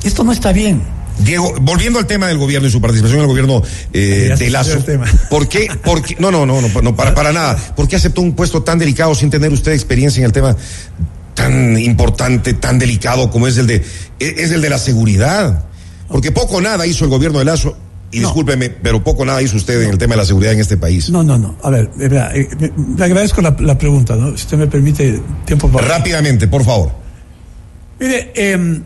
Esto 0.05 0.25
no 0.25 0.33
está 0.33 0.53
bien. 0.53 0.83
Diego, 1.19 1.55
volviendo 1.63 1.99
al 1.99 2.07
tema 2.07 2.27
del 2.27 2.39
gobierno 2.39 2.69
y 2.69 2.71
su 2.71 2.81
participación 2.81 3.19
en 3.19 3.23
el 3.23 3.29
gobierno 3.29 3.63
eh, 3.93 4.35
de 4.39 4.51
Lazo, 4.51 4.79
¿por 5.31 5.49
qué, 5.49 5.69
por 5.83 6.03
qué, 6.03 6.17
no, 6.19 6.31
no, 6.31 6.45
no, 6.45 6.61
no, 6.61 6.83
no 6.83 6.95
para, 6.95 7.15
para 7.15 7.33
nada, 7.33 7.57
¿por 7.75 7.89
qué 7.89 7.97
aceptó 7.97 8.21
un 8.21 8.35
puesto 8.35 8.63
tan 8.63 8.79
delicado 8.79 9.15
sin 9.15 9.31
tener 9.31 9.51
usted 9.51 9.73
experiencia 9.73 10.21
en 10.21 10.27
el 10.27 10.33
tema 10.33 10.55
tan 11.35 11.79
importante, 11.79 12.53
tan 12.55 12.79
delicado 12.79 13.31
como 13.31 13.47
es 13.47 13.57
el 13.57 13.67
de, 13.67 13.83
es 14.19 14.51
el 14.51 14.61
de 14.61 14.69
la 14.69 14.79
seguridad? 14.79 15.65
Porque 16.09 16.33
poco 16.33 16.57
o 16.57 16.61
nada 16.61 16.87
hizo 16.87 17.05
el 17.05 17.11
gobierno 17.11 17.39
de 17.39 17.47
Lazo 17.47 17.77
y 18.17 18.21
discúlpeme, 18.21 18.71
pero 18.71 19.05
poco 19.05 19.27
nada 19.27 19.43
hizo 19.43 19.57
usted 19.57 19.83
en 19.83 19.91
el 19.91 19.99
tema 19.99 20.15
de 20.15 20.19
la 20.19 20.25
seguridad 20.25 20.55
en 20.55 20.61
este 20.61 20.79
país. 20.79 21.11
No, 21.11 21.23
no, 21.23 21.37
no. 21.37 21.57
A 21.63 21.69
ver, 21.69 21.91
eh, 22.01 22.49
le 22.97 23.05
agradezco 23.05 23.43
la, 23.43 23.77
pregunta, 23.77 24.17
¿no? 24.17 24.29
Si 24.29 24.45
usted 24.45 24.57
me 24.57 24.67
permite 24.67 25.21
tiempo 25.45 25.69
para. 25.69 25.87
Rápidamente, 25.87 26.49
por 26.49 26.65
favor. 26.65 26.93
Mire, 28.01 28.33
em, 28.35 28.83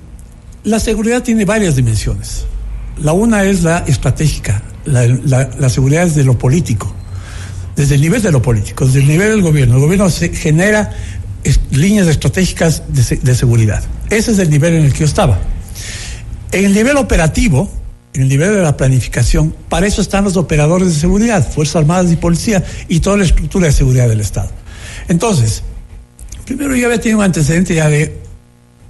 la 0.64 0.80
seguridad 0.80 1.22
tiene 1.22 1.44
varias 1.44 1.76
dimensiones. 1.76 2.44
La 3.02 3.12
una 3.12 3.44
es 3.44 3.62
la 3.62 3.78
estratégica, 3.87 4.62
la, 4.84 5.68
seguridad 5.68 6.02
es 6.02 6.16
de 6.16 6.25
lo 6.25 6.37
político, 6.37 6.92
desde 7.76 7.94
el 7.94 8.00
nivel 8.00 8.20
de 8.22 8.32
lo 8.32 8.42
político, 8.42 8.84
desde 8.84 9.00
el 9.00 9.06
nivel 9.06 9.30
del 9.30 9.42
gobierno. 9.42 9.76
El 9.76 9.80
gobierno 9.80 10.10
se 10.10 10.30
genera 10.34 10.90
líneas 11.70 12.08
estratégicas 12.08 12.82
de, 12.88 13.16
de 13.16 13.34
seguridad. 13.37 13.82
Ese 14.10 14.32
es 14.32 14.40
el 14.40 14.50
nivel 14.50 14.75
en 14.75 14.87
el 14.87 14.92
que 14.92 15.00
yo 15.00 15.06
estaba. 15.06 15.38
En 16.50 16.64
el 16.64 16.75
nivel 16.75 16.96
operativo, 16.96 17.70
el 18.14 18.29
nivel 18.29 18.55
de 18.55 18.62
la 18.62 18.76
planificación, 18.76 19.55
para 19.69 19.87
eso 19.87 20.00
están 20.00 20.25
los 20.25 20.37
operadores 20.37 20.88
de 20.88 20.95
seguridad, 20.95 21.49
Fuerzas 21.49 21.76
Armadas 21.76 22.11
y 22.11 22.17
Policía 22.17 22.64
y 22.88 23.00
toda 23.00 23.17
la 23.17 23.25
estructura 23.25 23.67
de 23.67 23.73
seguridad 23.73 24.09
del 24.09 24.21
Estado. 24.21 24.50
Entonces, 25.09 25.62
primero 26.45 26.75
yo 26.75 26.87
había 26.87 27.00
tenido 27.00 27.19
un 27.19 27.25
antecedente 27.25 27.75
ya 27.75 27.88
de, 27.88 28.19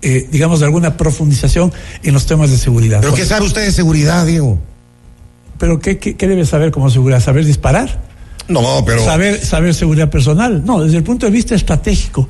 eh, 0.02 0.28
digamos, 0.30 0.60
de 0.60 0.66
alguna 0.66 0.96
profundización 0.96 1.72
en 2.02 2.14
los 2.14 2.26
temas 2.26 2.50
de 2.50 2.56
seguridad. 2.56 3.00
¿Pero 3.00 3.14
qué 3.14 3.26
sabe 3.26 3.46
usted 3.46 3.64
de 3.64 3.72
seguridad, 3.72 4.24
Diego? 4.24 4.58
¿Pero 5.58 5.78
qué, 5.78 5.98
qué, 5.98 6.16
qué 6.16 6.26
debe 6.26 6.46
saber 6.46 6.70
como 6.70 6.88
seguridad? 6.88 7.20
¿Saber 7.20 7.44
disparar? 7.44 8.00
No, 8.48 8.84
pero. 8.84 9.04
Saber, 9.04 9.44
saber 9.44 9.74
seguridad 9.74 10.10
personal. 10.10 10.64
No, 10.64 10.82
desde 10.82 10.96
el 10.96 11.04
punto 11.04 11.26
de 11.26 11.32
vista 11.32 11.54
estratégico 11.54 12.28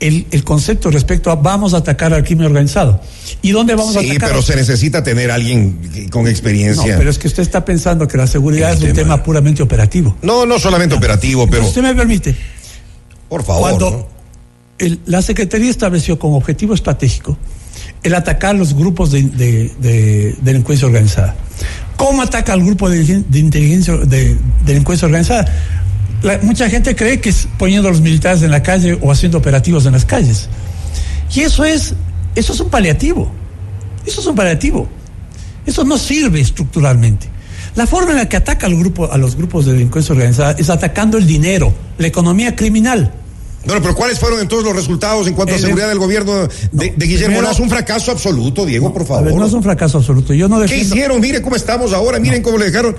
el, 0.00 0.26
el, 0.30 0.44
concepto 0.44 0.90
respecto 0.90 1.30
a 1.30 1.36
vamos 1.36 1.74
a 1.74 1.78
atacar 1.78 2.12
al 2.12 2.24
crimen 2.24 2.46
organizado. 2.46 3.00
¿Y 3.42 3.52
dónde 3.52 3.74
vamos 3.74 3.96
a 3.96 4.00
atacar? 4.00 4.14
Sí, 4.14 4.20
pero 4.26 4.42
se 4.42 4.56
necesita 4.56 5.02
tener 5.02 5.30
alguien 5.30 6.08
con 6.10 6.26
experiencia. 6.26 6.92
No, 6.92 6.98
pero 6.98 7.10
es 7.10 7.18
que 7.18 7.28
usted 7.28 7.42
está 7.42 7.64
pensando 7.64 8.08
que 8.08 8.16
la 8.16 8.26
seguridad 8.26 8.72
es 8.72 8.82
un 8.82 8.92
tema. 8.92 9.22
puramente 9.22 9.62
operativo. 9.62 10.16
No, 10.22 10.46
no 10.46 10.58
solamente 10.58 10.94
operativo, 10.94 11.46
pero. 11.48 11.66
usted 11.66 11.82
me 11.82 11.94
permite. 11.94 12.34
Por 13.28 13.44
favor. 13.44 13.70
Cuando 13.70 14.08
la 15.06 15.22
Secretaría 15.22 15.70
estableció 15.70 16.18
como 16.18 16.36
objetivo 16.36 16.74
estratégico 16.74 17.36
el 18.02 18.14
atacar 18.14 18.54
los 18.54 18.74
grupos 18.74 19.10
de, 19.10 19.22
de, 19.22 20.34
delincuencia 20.40 20.86
organizada. 20.86 21.34
¿Cómo 21.96 22.22
ataca 22.22 22.54
al 22.54 22.64
grupo 22.64 22.88
de, 22.88 23.22
inteligencia 23.34 23.96
de 23.96 24.36
delincuencia 24.64 25.06
organizada? 25.06 25.46
Mucha 26.42 26.68
gente 26.68 26.94
cree 26.94 27.20
que 27.20 27.30
es 27.30 27.48
poniendo 27.58 27.88
a 27.88 27.92
los 27.92 28.00
militares 28.00 28.42
en 28.42 28.50
la 28.50 28.62
calle 28.62 28.98
o 29.00 29.10
haciendo 29.10 29.38
operativos 29.38 29.86
en 29.86 29.92
las 29.92 30.04
calles. 30.04 30.48
Y 31.34 31.40
eso 31.40 31.64
es, 31.64 31.94
eso 32.34 32.52
es 32.52 32.60
un 32.60 32.68
paliativo. 32.68 33.30
Eso 34.06 34.20
es 34.20 34.26
un 34.26 34.34
paliativo. 34.34 34.88
Eso 35.66 35.84
no 35.84 35.98
sirve 35.98 36.40
estructuralmente. 36.40 37.28
La 37.76 37.86
forma 37.86 38.10
en 38.10 38.16
la 38.16 38.28
que 38.28 38.36
ataca 38.36 38.66
al 38.66 38.76
grupo, 38.76 39.10
a 39.10 39.16
los 39.16 39.36
grupos 39.36 39.66
de 39.66 39.72
delincuencia 39.72 40.12
organizada 40.12 40.52
es 40.58 40.70
atacando 40.70 41.18
el 41.18 41.26
dinero, 41.26 41.72
la 41.98 42.06
economía 42.06 42.56
criminal. 42.56 43.12
Bueno, 43.64 43.82
pero 43.82 43.94
¿cuáles 43.94 44.18
fueron 44.18 44.40
entonces 44.40 44.66
los 44.66 44.74
resultados 44.74 45.26
en 45.26 45.34
cuanto 45.34 45.54
a 45.54 45.58
seguridad 45.58 45.88
del 45.88 45.98
gobierno 45.98 46.48
de, 46.72 46.94
Guillermo 46.96 47.42
No 47.42 47.50
es 47.50 47.60
un 47.60 47.68
fracaso 47.68 48.10
absoluto, 48.10 48.64
Diego, 48.64 48.92
por 48.92 49.06
favor. 49.06 49.34
no 49.34 49.46
es 49.46 49.52
un 49.52 49.62
fracaso 49.62 49.98
absoluto. 49.98 50.32
Yo 50.32 50.48
no 50.48 50.64
¿Qué 50.64 50.78
hicieron? 50.78 51.20
Mire 51.20 51.42
cómo 51.42 51.56
estamos 51.56 51.92
ahora, 51.92 52.18
miren 52.18 52.42
cómo 52.42 52.56
le 52.58 52.66
dejaron 52.66 52.96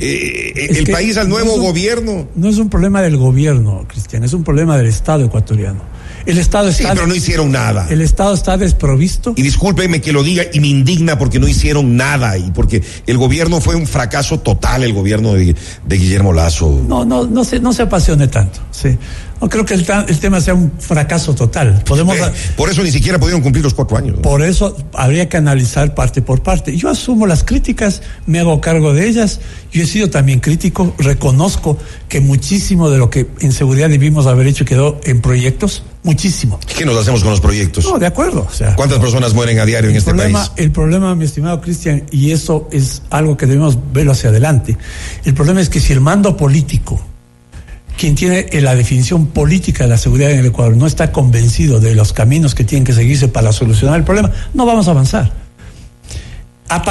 eh, 0.00 0.68
el 0.70 0.86
país 0.86 1.16
al 1.16 1.28
nuevo 1.28 1.58
gobierno. 1.60 2.28
No 2.34 2.48
es 2.48 2.58
un 2.58 2.68
problema 2.68 3.02
del 3.02 3.16
gobierno, 3.16 3.84
Cristian, 3.88 4.24
es 4.24 4.32
un 4.32 4.44
problema 4.44 4.76
del 4.76 4.86
Estado 4.86 5.24
ecuatoriano. 5.24 5.80
El 6.26 6.38
Estado 6.38 6.68
está. 6.68 6.84
Sí, 6.84 6.88
pero 6.94 7.06
no 7.06 7.14
hicieron 7.14 7.50
nada. 7.50 7.86
El 7.90 8.00
Estado 8.00 8.34
está 8.34 8.56
desprovisto. 8.56 9.34
Y 9.36 9.42
discúlpeme 9.42 10.00
que 10.00 10.12
lo 10.12 10.22
diga 10.22 10.44
y 10.52 10.60
me 10.60 10.68
indigna 10.68 11.18
porque 11.18 11.38
no 11.38 11.48
hicieron 11.48 11.96
nada 11.96 12.38
y 12.38 12.50
porque 12.52 12.82
el 13.06 13.18
gobierno 13.18 13.60
fue 13.60 13.74
un 13.74 13.86
fracaso 13.86 14.40
total, 14.40 14.84
el 14.84 14.92
gobierno 14.92 15.34
de, 15.34 15.54
Guillermo 15.88 16.32
Lazo. 16.32 16.82
No, 16.86 17.04
no, 17.04 17.26
no 17.26 17.44
se, 17.44 17.60
no 17.60 17.72
se 17.72 17.82
apasione 17.82 18.28
tanto. 18.28 18.60
Sí. 18.70 18.96
No 19.42 19.48
creo 19.48 19.64
que 19.64 19.74
el, 19.74 19.84
tema 20.20 20.40
sea 20.40 20.54
un 20.54 20.70
fracaso 20.78 21.34
total. 21.34 21.82
Podemos. 21.84 22.16
Eh, 22.16 22.32
por 22.56 22.70
eso 22.70 22.80
ni 22.84 22.92
siquiera 22.92 23.18
pudieron 23.18 23.42
cumplir 23.42 23.64
los 23.64 23.74
cuatro 23.74 23.96
años. 23.96 24.20
Por 24.20 24.40
eso 24.40 24.76
habría 24.94 25.28
que 25.28 25.36
analizar 25.36 25.96
parte 25.96 26.22
por 26.22 26.44
parte. 26.44 26.76
Yo 26.76 26.88
asumo 26.88 27.26
las 27.26 27.42
críticas, 27.42 28.02
me 28.24 28.38
hago 28.38 28.60
cargo 28.60 28.94
de 28.94 29.08
ellas. 29.08 29.40
Yo 29.72 29.82
he 29.82 29.86
sido 29.86 30.10
también 30.10 30.38
crítico, 30.38 30.94
reconozco 30.96 31.76
que 32.08 32.20
muchísimo 32.20 32.88
de 32.88 32.98
lo 32.98 33.10
que 33.10 33.26
en 33.40 33.50
seguridad 33.50 33.88
debimos 33.88 34.28
haber 34.28 34.46
hecho 34.46 34.64
quedó 34.64 35.00
en 35.02 35.20
proyectos, 35.20 35.82
muchísimo. 36.04 36.60
¿Qué 36.78 36.84
nos 36.84 36.96
hacemos 36.96 37.22
con 37.22 37.32
los 37.32 37.40
proyectos? 37.40 37.84
No, 37.84 37.98
de 37.98 38.06
acuerdo. 38.06 38.46
O 38.48 38.54
sea, 38.54 38.76
¿Cuántas 38.76 39.00
personas 39.00 39.34
mueren 39.34 39.58
a 39.58 39.66
diario 39.66 39.90
en 39.90 39.96
este 39.96 40.14
país? 40.14 40.36
El 40.54 40.70
problema, 40.70 41.16
mi 41.16 41.24
estimado 41.24 41.60
Cristian, 41.60 42.04
y 42.12 42.30
eso 42.30 42.68
es 42.70 43.02
algo 43.10 43.36
que 43.36 43.46
debemos 43.46 43.76
verlo 43.92 44.12
hacia 44.12 44.30
adelante. 44.30 44.78
El 45.24 45.34
problema 45.34 45.60
es 45.60 45.68
que 45.68 45.80
si 45.80 45.92
el 45.92 46.00
mando 46.00 46.36
político 46.36 47.00
quien 47.96 48.14
tiene 48.14 48.48
la 48.60 48.74
definición 48.74 49.26
política 49.26 49.84
de 49.84 49.90
la 49.90 49.98
seguridad 49.98 50.30
en 50.30 50.40
el 50.40 50.46
Ecuador 50.46 50.76
no 50.76 50.86
está 50.86 51.12
convencido 51.12 51.80
de 51.80 51.94
los 51.94 52.12
caminos 52.12 52.54
que 52.54 52.64
tienen 52.64 52.84
que 52.84 52.92
seguirse 52.92 53.28
para 53.28 53.52
solucionar 53.52 53.98
el 53.98 54.04
problema, 54.04 54.30
no 54.54 54.66
vamos 54.66 54.88
a 54.88 54.92
avanzar. 54.92 55.32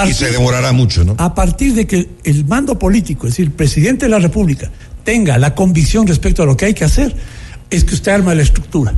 y 0.07 0.13
se 0.13 0.31
demorará 0.31 0.71
mucho, 0.71 1.03
¿no? 1.03 1.15
A 1.17 1.33
partir 1.33 1.73
de 1.73 1.87
que 1.87 2.09
el 2.23 2.45
mando 2.45 2.77
político, 2.77 3.27
es 3.27 3.33
decir, 3.33 3.47
el 3.47 3.51
presidente 3.51 4.05
de 4.05 4.09
la 4.09 4.19
República, 4.19 4.69
tenga 5.03 5.37
la 5.37 5.55
convicción 5.55 6.07
respecto 6.07 6.43
a 6.43 6.45
lo 6.45 6.55
que 6.55 6.65
hay 6.65 6.73
que 6.73 6.85
hacer, 6.85 7.15
es 7.69 7.83
que 7.83 7.95
usted 7.95 8.11
arma 8.11 8.35
la 8.35 8.43
estructura. 8.43 8.93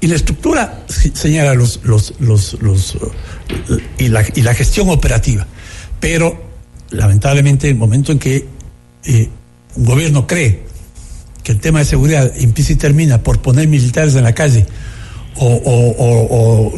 Y 0.00 0.08
la 0.08 0.16
estructura 0.16 0.82
señala 1.14 1.54
los, 1.54 1.80
los, 1.84 2.14
los, 2.18 2.54
los 2.60 2.98
y, 3.98 4.08
la, 4.08 4.24
y 4.34 4.42
la 4.42 4.52
gestión 4.52 4.90
operativa. 4.90 5.46
Pero, 6.00 6.42
lamentablemente, 6.90 7.68
el 7.68 7.76
momento 7.76 8.10
en 8.10 8.18
que 8.18 8.48
eh, 9.04 9.30
un 9.76 9.84
gobierno 9.84 10.26
cree 10.26 10.62
que 11.42 11.52
el 11.52 11.58
tema 11.58 11.80
de 11.80 11.84
seguridad 11.84 12.32
empieza 12.36 12.72
y 12.72 12.76
termina 12.76 13.22
por 13.22 13.40
poner 13.40 13.68
militares 13.68 14.14
en 14.14 14.24
la 14.24 14.34
calle 14.34 14.66
o, 15.36 16.72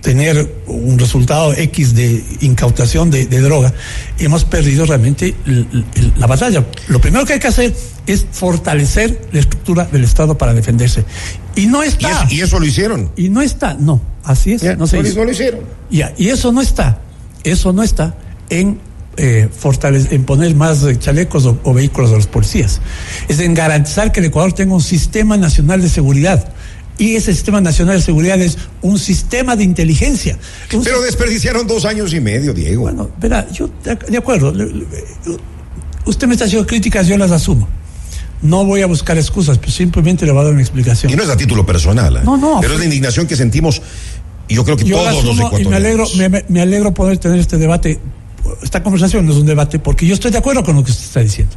tener 0.00 0.62
un 0.66 0.98
resultado 0.98 1.52
X 1.52 1.94
de 1.94 2.24
incautación 2.40 3.10
de, 3.10 3.26
droga, 3.26 3.72
hemos 4.18 4.44
perdido 4.44 4.86
realmente 4.86 5.34
la 6.16 6.26
batalla. 6.26 6.64
Lo 6.88 7.00
primero 7.00 7.26
que 7.26 7.34
hay 7.34 7.38
que 7.38 7.48
hacer 7.48 7.74
es 8.06 8.26
fortalecer 8.30 9.28
la 9.32 9.40
estructura 9.40 9.84
del 9.84 10.04
Estado 10.04 10.38
para 10.38 10.54
defenderse. 10.54 11.04
Y 11.54 11.66
no 11.66 11.82
está. 11.82 12.26
¿Y 12.30 12.40
eso, 12.40 12.58
lo 12.58 12.64
hicieron? 12.64 13.10
Y 13.16 13.28
no 13.28 13.42
está, 13.42 13.74
no, 13.74 14.00
así 14.24 14.52
es. 14.52 14.62
no, 14.78 14.86
se 14.86 15.02
lo 15.02 15.30
hicieron. 15.30 15.60
y 15.90 16.28
eso 16.28 16.52
no 16.52 16.62
está, 16.62 17.00
eso 17.44 17.72
no 17.72 17.82
está 17.82 18.16
en 18.48 18.80
eh, 19.18 19.48
en 20.10 20.24
poner 20.24 20.54
más 20.54 20.84
chalecos 21.00 21.44
o, 21.44 21.74
vehículos 21.74 22.12
a 22.12 22.14
los 22.14 22.26
policías. 22.26 22.80
Es 23.26 23.40
en 23.40 23.52
garantizar 23.52 24.12
que 24.12 24.20
el 24.20 24.26
Ecuador 24.26 24.52
tenga 24.52 24.74
un 24.74 24.80
sistema 24.80 25.36
nacional 25.36 25.82
de 25.82 25.88
seguridad 25.88 26.52
Y 26.98 27.16
ese 27.16 27.32
Sistema 27.32 27.60
Nacional 27.60 27.96
de 27.96 28.02
Seguridad 28.02 28.40
es 28.40 28.58
un 28.82 28.98
sistema 28.98 29.56
de 29.56 29.64
inteligencia. 29.64 30.38
Un 30.72 30.82
Pero 30.82 31.00
desperdiciaron 31.02 31.66
dos 31.66 31.84
años 31.84 32.12
y 32.12 32.20
medio, 32.20 32.54
Diego. 32.54 32.82
Bueno, 32.82 33.10
verá, 33.20 33.48
yo 33.50 33.70
de, 33.84 34.16
acuerdo. 34.16 34.52
Usted 36.06 36.26
me 36.26 36.34
está 36.34 36.46
haciendo 36.46 36.66
críticas, 36.66 37.06
yo 37.06 37.16
las 37.16 37.30
asumo. 37.30 37.68
No 38.40 38.64
voy 38.64 38.82
a 38.82 38.86
buscar 38.86 39.18
excusas, 39.18 39.58
pero 39.58 39.72
simplemente 39.72 40.26
le 40.26 40.32
voy 40.32 40.42
a 40.42 40.44
dar 40.44 40.52
una 40.52 40.62
explicación. 40.62 41.12
Y 41.12 41.16
no 41.16 41.24
es 41.24 41.28
a 41.28 41.36
título 41.36 41.66
personal. 41.66 42.16
¿eh? 42.16 42.20
No, 42.24 42.36
no. 42.36 42.60
Pero 42.60 42.74
es 42.74 42.78
la 42.78 42.84
indignación 42.84 43.26
que 43.26 43.36
sentimos, 43.36 43.82
y 44.46 44.54
yo 44.54 44.64
creo 44.64 44.76
que 44.76 44.84
yo 44.84 44.96
todos 44.96 45.24
los 45.24 45.38
asumo 45.38 45.58
y 45.58 45.64
me 45.66 45.76
alegro, 45.76 46.04
ecuatorianos. 46.04 46.50
me 46.50 46.60
alegro 46.60 46.94
poder 46.94 47.18
tener 47.18 47.38
este 47.38 47.58
debate. 47.58 48.00
Esta 48.62 48.82
conversación 48.82 49.26
no 49.26 49.32
es 49.32 49.38
un 49.38 49.46
debate 49.46 49.78
porque 49.78 50.06
yo 50.06 50.14
estoy 50.14 50.30
de 50.30 50.38
acuerdo 50.38 50.62
con 50.64 50.76
lo 50.76 50.84
que 50.84 50.90
usted 50.90 51.04
está 51.04 51.20
diciendo. 51.20 51.54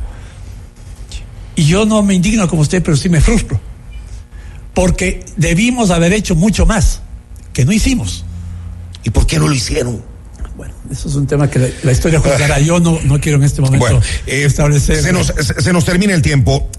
Y 1.55 1.65
yo 1.65 1.85
no 1.85 2.01
me 2.03 2.13
indigno 2.13 2.47
como 2.47 2.61
usted, 2.61 2.81
pero 2.83 2.95
sí 2.97 3.09
me 3.09 3.21
frustro. 3.21 3.59
Porque 4.73 5.25
debimos 5.37 5.89
haber 5.91 6.13
hecho 6.13 6.35
mucho 6.35 6.65
más 6.65 7.01
que 7.53 7.65
no 7.65 7.71
hicimos. 7.71 8.23
¿Y 9.03 9.09
por 9.09 9.25
qué 9.27 9.37
no 9.37 9.47
lo 9.47 9.53
hicieron? 9.53 10.01
Bueno, 10.55 10.73
eso 10.91 11.09
es 11.09 11.15
un 11.15 11.27
tema 11.27 11.49
que 11.49 11.59
la, 11.59 11.67
la 11.83 11.91
historia 11.91 12.19
juzgará. 12.19 12.59
Yo 12.61 12.79
no, 12.79 12.99
no 13.03 13.19
quiero 13.19 13.37
en 13.37 13.43
este 13.43 13.61
momento 13.61 13.85
Bueno, 13.85 14.01
eh, 14.27 14.43
establecer. 14.45 15.01
se, 15.01 15.11
nos, 15.11 15.27
se- 15.27 15.61
se 15.61 15.73
nos 15.73 15.83
termina 15.85 16.13
el 16.13 16.21
tiempo. 16.21 16.69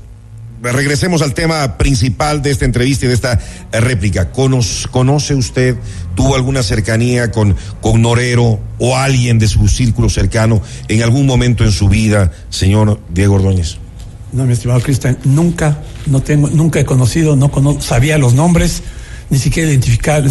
Regresemos 0.63 1.23
al 1.23 1.35
tema 1.35 1.77
principal 1.77 2.41
de 2.41 2.53
esta 2.53 2.65
entrevista 2.65 3.05
y 3.05 3.09
de 3.09 3.15
esta 3.15 3.41
réplica. 3.73 4.31
¿Conoce, 4.31 5.35
usted, 5.35 5.77
tuvo 6.15 6.37
alguna 6.37 6.63
cercanía 6.63 7.33
con, 7.33 7.57
con 7.81 8.01
Norero 8.01 8.61
o 8.79 8.97
alguien 8.97 9.41
de 9.41 9.49
su 9.49 9.67
círculo 9.67 10.09
cercano 10.09 10.63
en 10.87 11.03
algún 11.03 11.27
momento 11.27 11.65
en 11.65 11.73
su 11.73 11.89
vida, 11.89 12.31
señor 12.49 13.01
Diego 13.13 13.35
Ordóñez? 13.35 13.79
No, 14.33 14.45
mi 14.45 14.53
estimado 14.53 14.81
Cristian, 14.81 15.19
nunca, 15.25 15.83
no 16.07 16.23
tengo, 16.23 16.49
nunca 16.49 16.79
he 16.79 16.85
conocido, 16.85 17.35
no 17.35 17.51
cono- 17.51 17.81
sabía 17.81 18.17
los 18.17 18.35
nombres, 18.35 18.83
ni 19.31 19.39
siquiera 19.39 19.69
identificar 19.69 20.23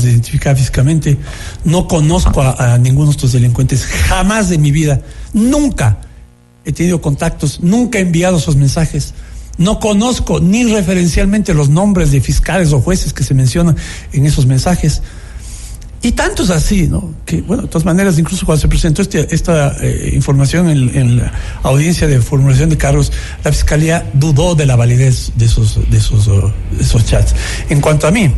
físicamente. 0.55 1.17
No 1.65 1.89
conozco 1.89 2.41
a, 2.41 2.73
a 2.73 2.77
ninguno 2.77 3.07
de 3.07 3.11
estos 3.11 3.33
delincuentes, 3.33 3.83
jamás 3.85 4.47
de 4.49 4.57
mi 4.57 4.71
vida, 4.71 5.01
nunca 5.33 5.97
he 6.63 6.71
tenido 6.71 7.01
contactos, 7.01 7.59
nunca 7.61 7.99
he 7.99 8.01
enviado 8.01 8.37
esos 8.37 8.55
mensajes. 8.55 9.13
No 9.61 9.79
conozco 9.79 10.39
ni 10.39 10.63
referencialmente 10.65 11.53
los 11.53 11.69
nombres 11.69 12.11
de 12.11 12.19
fiscales 12.19 12.73
o 12.73 12.81
jueces 12.81 13.13
que 13.13 13.23
se 13.23 13.33
mencionan 13.33 13.75
en 14.11 14.25
esos 14.25 14.45
mensajes. 14.47 15.01
Y 16.03 16.13
tanto 16.13 16.41
es 16.41 16.49
así, 16.49 16.87
¿no? 16.87 17.13
Que, 17.27 17.41
bueno, 17.41 17.61
de 17.61 17.67
todas 17.69 17.85
maneras, 17.85 18.17
incluso 18.17 18.43
cuando 18.43 18.59
se 18.59 18.67
presentó 18.67 19.03
este- 19.03 19.33
esta 19.35 19.77
eh, 19.81 20.13
información 20.15 20.67
en, 20.67 20.97
en 20.97 21.17
la 21.17 21.31
audiencia 21.61 22.07
de 22.07 22.19
formulación 22.21 22.69
de 22.71 22.77
cargos, 22.77 23.11
la 23.43 23.51
Fiscalía 23.51 24.09
dudó 24.13 24.55
de 24.55 24.65
la 24.65 24.75
validez 24.75 25.31
de 25.35 25.45
esos, 25.45 25.79
de 25.91 25.97
esos, 25.97 26.27
oh, 26.27 26.51
de 26.75 26.81
esos 26.83 27.05
chats. 27.05 27.35
En 27.69 27.81
cuanto 27.81 28.07
a 28.07 28.11
mí, 28.11 28.33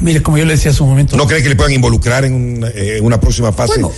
mire, 0.00 0.22
como 0.22 0.38
yo 0.38 0.46
le 0.46 0.54
decía 0.54 0.70
hace 0.70 0.82
un 0.82 0.88
momento. 0.88 1.14
¿No 1.18 1.26
cree 1.26 1.42
que 1.42 1.50
le 1.50 1.56
puedan 1.56 1.74
involucrar 1.74 2.24
en 2.24 2.32
una, 2.32 2.68
eh, 2.68 3.00
una 3.02 3.20
próxima 3.20 3.52
fase 3.52 3.74
Bueno, 3.74 3.92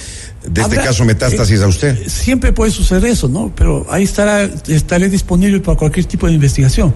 de 0.46 0.60
este 0.62 0.76
caso 0.76 1.04
metástasis 1.04 1.60
eh, 1.60 1.64
a 1.64 1.66
usted? 1.66 2.08
Siempre 2.08 2.52
puede 2.52 2.70
suceder 2.70 3.04
eso, 3.06 3.28
¿no? 3.28 3.52
Pero 3.54 3.86
ahí 3.90 4.04
estará, 4.04 4.42
estaré 4.68 5.08
disponible 5.08 5.60
para 5.60 5.76
cualquier 5.76 6.06
tipo 6.06 6.26
de 6.26 6.32
investigación. 6.34 6.94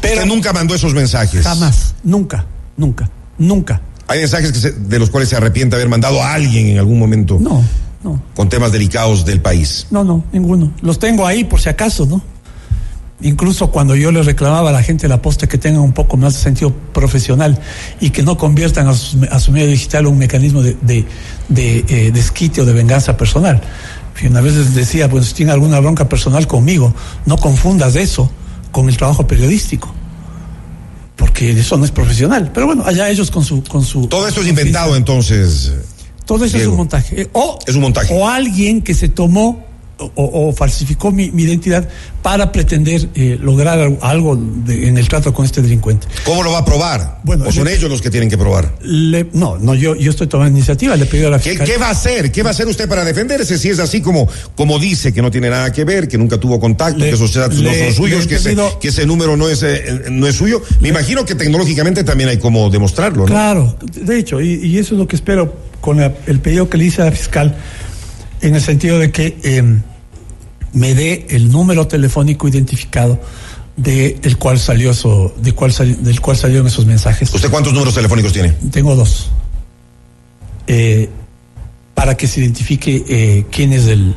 Pero 0.00 0.14
usted 0.22 0.26
nunca 0.26 0.52
mandó 0.52 0.74
esos 0.74 0.94
mensajes. 0.94 1.42
jamás, 1.44 1.94
nunca, 2.02 2.46
nunca, 2.76 3.10
nunca. 3.38 3.80
Hay 4.08 4.20
mensajes 4.20 4.52
que 4.52 4.58
se- 4.60 4.72
de 4.72 4.98
los 4.98 5.10
cuales 5.10 5.28
se 5.28 5.36
arrepiente 5.36 5.74
haber 5.76 5.88
mandado 5.88 6.22
a 6.22 6.32
alguien 6.34 6.68
en 6.68 6.78
algún 6.78 6.98
momento 6.98 7.38
No, 7.40 7.62
no. 8.04 8.22
con 8.34 8.48
temas 8.48 8.70
delicados 8.72 9.24
del 9.24 9.40
país. 9.40 9.86
No, 9.90 10.04
no, 10.04 10.24
ninguno. 10.32 10.72
Los 10.80 10.98
tengo 10.98 11.26
ahí 11.26 11.44
por 11.44 11.60
si 11.60 11.68
acaso, 11.68 12.06
¿no? 12.06 12.22
Incluso 13.22 13.68
cuando 13.70 13.96
yo 13.96 14.12
le 14.12 14.22
reclamaba 14.22 14.68
a 14.68 14.72
la 14.72 14.82
gente 14.82 15.02
de 15.02 15.08
la 15.08 15.22
posta 15.22 15.46
que 15.46 15.56
tengan 15.56 15.80
un 15.80 15.92
poco 15.92 16.18
más 16.18 16.34
de 16.34 16.40
sentido 16.40 16.72
profesional 16.92 17.58
y 17.98 18.10
que 18.10 18.22
no 18.22 18.36
conviertan 18.36 18.88
a, 18.88 18.94
su 18.94 19.52
medio 19.52 19.68
digital 19.68 20.06
un 20.06 20.18
mecanismo 20.18 20.62
de, 20.62 20.76
de, 20.82 21.06
de, 21.48 21.84
eh, 21.88 22.10
desquite 22.12 22.60
o 22.60 22.66
de 22.66 22.74
venganza 22.74 23.16
personal. 23.16 23.60
Y 24.20 24.26
una 24.26 24.40
vez 24.40 24.54
les 24.54 24.74
decía, 24.74 25.08
pues 25.08 25.26
si 25.26 25.34
tiene 25.34 25.52
alguna 25.52 25.80
bronca 25.80 26.08
personal 26.08 26.46
conmigo, 26.46 26.94
no 27.24 27.38
confundas 27.38 27.96
eso 27.96 28.30
con 28.70 28.88
el 28.88 28.96
trabajo 28.96 29.26
periodístico. 29.26 29.92
Porque 31.16 31.52
eso 31.52 31.78
no 31.78 31.86
es 31.86 31.90
profesional. 31.90 32.50
Pero 32.52 32.66
bueno, 32.66 32.84
allá 32.84 33.08
ellos 33.08 33.30
con 33.30 33.44
su... 33.44 33.62
Con 33.64 33.82
su 33.82 34.06
Todo 34.08 34.28
esto 34.28 34.42
es 34.42 34.48
inventado 34.48 34.94
entonces. 34.94 35.72
todo 36.26 36.44
eso 36.44 36.58
Diego. 36.58 36.70
es 36.70 36.72
un 36.72 36.76
montaje. 36.76 37.22
Eh, 37.22 37.28
O, 37.32 37.58
Es 37.66 37.74
un 37.74 37.80
montaje. 37.80 38.14
O 38.14 38.28
alguien 38.28 38.82
que 38.82 38.92
se 38.92 39.08
tomó 39.08 39.65
o, 39.98 40.12
o 40.48 40.52
falsificó 40.52 41.10
mi, 41.10 41.30
mi 41.30 41.44
identidad 41.44 41.88
para 42.22 42.52
pretender 42.52 43.08
eh, 43.14 43.38
lograr 43.40 43.78
al- 43.78 43.98
algo 44.02 44.36
de- 44.36 44.88
en 44.88 44.98
el 44.98 45.08
trato 45.08 45.32
con 45.32 45.46
este 45.46 45.62
delincuente. 45.62 46.06
¿Cómo 46.24 46.42
lo 46.42 46.52
va 46.52 46.58
a 46.58 46.64
probar? 46.66 47.20
Bueno, 47.24 47.44
¿O 47.48 47.52
son 47.52 47.64
le- 47.64 47.74
ellos 47.74 47.88
los 47.88 48.02
que 48.02 48.10
tienen 48.10 48.28
que 48.28 48.36
probar? 48.36 48.74
Le- 48.82 49.28
no, 49.32 49.56
no, 49.58 49.74
yo, 49.74 49.94
yo 49.96 50.10
estoy 50.10 50.26
tomando 50.26 50.56
iniciativa, 50.58 50.96
le 50.96 51.06
pedí 51.06 51.24
a 51.24 51.30
la 51.30 51.38
¿Qué, 51.38 51.50
fiscal. 51.50 51.66
qué 51.66 51.78
va 51.78 51.86
a 51.88 51.90
hacer? 51.92 52.30
¿Qué 52.30 52.42
va 52.42 52.50
a 52.50 52.52
hacer 52.52 52.66
usted 52.66 52.88
para 52.88 53.04
defenderse? 53.04 53.56
Si 53.56 53.70
es 53.70 53.78
así 53.78 54.02
como, 54.02 54.28
como 54.54 54.78
dice, 54.78 55.14
que 55.14 55.22
no 55.22 55.30
tiene 55.30 55.48
nada 55.48 55.72
que 55.72 55.84
ver, 55.84 56.08
que 56.08 56.18
nunca 56.18 56.38
tuvo 56.38 56.60
contacto, 56.60 56.98
Le- 56.98 57.08
que 57.08 57.14
esos 57.14 57.32
chats 57.32 57.56
no 57.60 57.72
son 57.72 57.92
suyos, 57.94 58.26
que, 58.26 58.34
ese, 58.34 58.54
que 58.80 58.88
ese 58.88 59.06
número 59.06 59.36
no 59.38 59.48
es, 59.48 59.62
eh, 59.62 60.02
no 60.10 60.26
es 60.26 60.34
suyo. 60.36 60.62
Me 60.80 60.88
imagino 60.90 61.24
que 61.24 61.34
tecnológicamente 61.34 62.04
también 62.04 62.28
hay 62.28 62.36
como 62.38 62.68
demostrarlo, 62.68 63.20
¿no? 63.22 63.26
Claro, 63.26 63.76
de 63.94 64.18
hecho, 64.18 64.42
y, 64.42 64.54
y 64.56 64.78
eso 64.78 64.94
es 64.94 64.98
lo 64.98 65.08
que 65.08 65.16
espero 65.16 65.56
con 65.80 65.98
la- 66.00 66.12
el 66.26 66.40
pedido 66.40 66.68
que 66.68 66.76
le 66.76 66.84
hice 66.84 67.00
a 67.00 67.06
la 67.06 67.12
fiscal, 67.12 67.56
en 68.40 68.54
el 68.54 68.60
sentido 68.60 68.98
de 68.98 69.10
que 69.10 69.38
eh, 69.42 69.62
me 70.72 70.94
dé 70.94 71.26
el 71.30 71.50
número 71.50 71.86
telefónico 71.86 72.48
identificado 72.48 73.20
de 73.76 74.18
el 74.22 74.38
cual 74.38 74.58
salió 74.58 74.90
eso, 74.92 75.34
de 75.38 75.52
cuál 75.52 75.72
sali- 75.72 75.94
del 76.00 76.20
cual 76.20 76.36
salieron 76.36 76.66
esos 76.66 76.86
mensajes. 76.86 77.32
¿Usted 77.34 77.50
cuántos 77.50 77.72
números 77.72 77.94
telefónicos 77.94 78.32
tiene? 78.32 78.50
Tengo 78.70 78.94
dos. 78.96 79.30
Eh, 80.66 81.08
para 81.94 82.16
que 82.16 82.26
se 82.26 82.40
identifique 82.40 83.04
eh, 83.08 83.46
quién 83.50 83.72
es 83.72 83.86
el, 83.86 84.14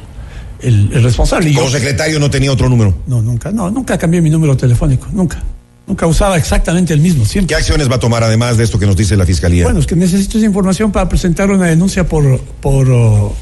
el, 0.62 0.90
el 0.94 1.04
responsable. 1.04 1.50
Y 1.50 1.54
yo- 1.54 1.60
Como 1.60 1.72
secretario 1.72 2.20
no 2.20 2.30
tenía 2.30 2.52
otro 2.52 2.68
número. 2.70 2.98
no, 3.08 3.22
nunca, 3.22 3.52
no, 3.52 3.70
nunca 3.70 3.98
cambié 3.98 4.22
mi 4.22 4.30
número 4.30 4.56
telefónico, 4.58 5.08
nunca. 5.12 5.42
Nunca 5.89 6.06
usaba 6.06 6.38
exactamente 6.38 6.93
el 6.93 6.99
mismo, 6.99 7.23
¿Qué 7.23 7.30
siempre. 7.30 7.56
acciones 7.56 7.89
va 7.89 7.95
a 7.95 7.99
tomar 7.99 8.23
además 8.23 8.58
de 8.58 8.63
esto 8.63 8.78
que 8.78 8.86
nos 8.86 8.95
dice 8.95 9.17
la 9.17 9.25
fiscalía? 9.25 9.63
Bueno, 9.63 9.80
es 9.80 9.88
que 9.88 9.95
necesito 9.95 10.38
esa 10.38 10.45
información 10.45 10.91
para 10.91 11.10
presentar 11.10 11.49
una 11.49 11.65
denuncia 11.65 12.08
por, 12.08 12.39
por 12.39 12.88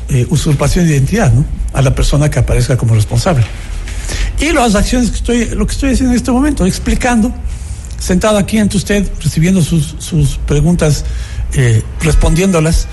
eh, 0.07 0.25
usurpación 0.29 0.87
de 0.87 0.93
identidad, 0.93 1.33
¿no? 1.33 1.43
A 1.73 1.81
la 1.81 1.93
persona 1.93 2.31
que 2.31 2.39
aparezca 2.39 2.77
como 2.77 2.95
responsable. 2.95 3.43
Y 4.39 4.53
las 4.53 4.75
acciones 4.75 5.09
que 5.09 5.17
estoy, 5.17 5.45
lo 5.49 5.67
que 5.67 5.73
estoy 5.73 5.91
haciendo 5.91 6.13
en 6.13 6.17
este 6.17 6.31
momento, 6.31 6.65
explicando, 6.65 7.33
sentado 7.99 8.37
aquí 8.37 8.59
ante 8.59 8.77
usted, 8.77 9.05
recibiendo 9.21 9.61
sus, 9.61 9.95
sus 9.99 10.37
preguntas, 10.37 11.03
eh, 11.51 11.83
respondiéndolas, 11.99 12.87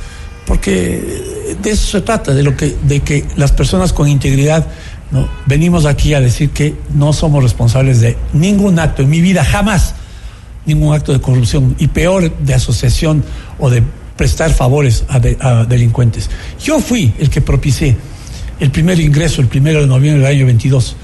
porque 0.46 1.56
de 1.62 1.70
eso 1.70 1.86
se 1.86 2.00
trata, 2.00 2.34
de 2.34 2.42
lo 2.42 2.56
que, 2.56 2.76
de 2.82 3.00
que 3.02 3.24
las 3.36 3.52
personas 3.52 3.92
con 3.92 4.08
integridad 4.08 4.66
¿no? 5.10 5.28
venimos 5.46 5.86
aquí 5.86 6.14
a 6.14 6.20
decir 6.20 6.50
que 6.50 6.74
no 6.94 7.12
somos 7.12 7.42
responsables 7.42 8.00
de 8.00 8.16
ningún 8.32 8.78
acto 8.78 9.02
en 9.02 9.10
mi 9.10 9.20
vida, 9.20 9.44
jamás 9.44 9.94
ningún 10.66 10.94
acto 10.94 11.12
de 11.12 11.20
corrupción 11.20 11.76
y 11.78 11.88
peor 11.88 12.34
de 12.38 12.54
asociación 12.54 13.22
o 13.58 13.68
de 13.70 13.82
prestar 14.16 14.50
favores 14.52 15.04
a, 15.08 15.18
de- 15.20 15.36
a 15.40 15.64
delincuentes. 15.64 16.30
Yo 16.62 16.80
fui 16.80 17.12
el 17.18 17.28
que 17.30 17.40
propicié 17.40 17.96
el 18.60 18.70
primer 18.70 18.98
ingreso, 19.00 19.40
el 19.42 19.48
primero 19.48 19.80
de 19.80 19.86
noviembre 19.86 20.22
del 20.26 20.36
año 20.36 20.46
22, 20.46 20.96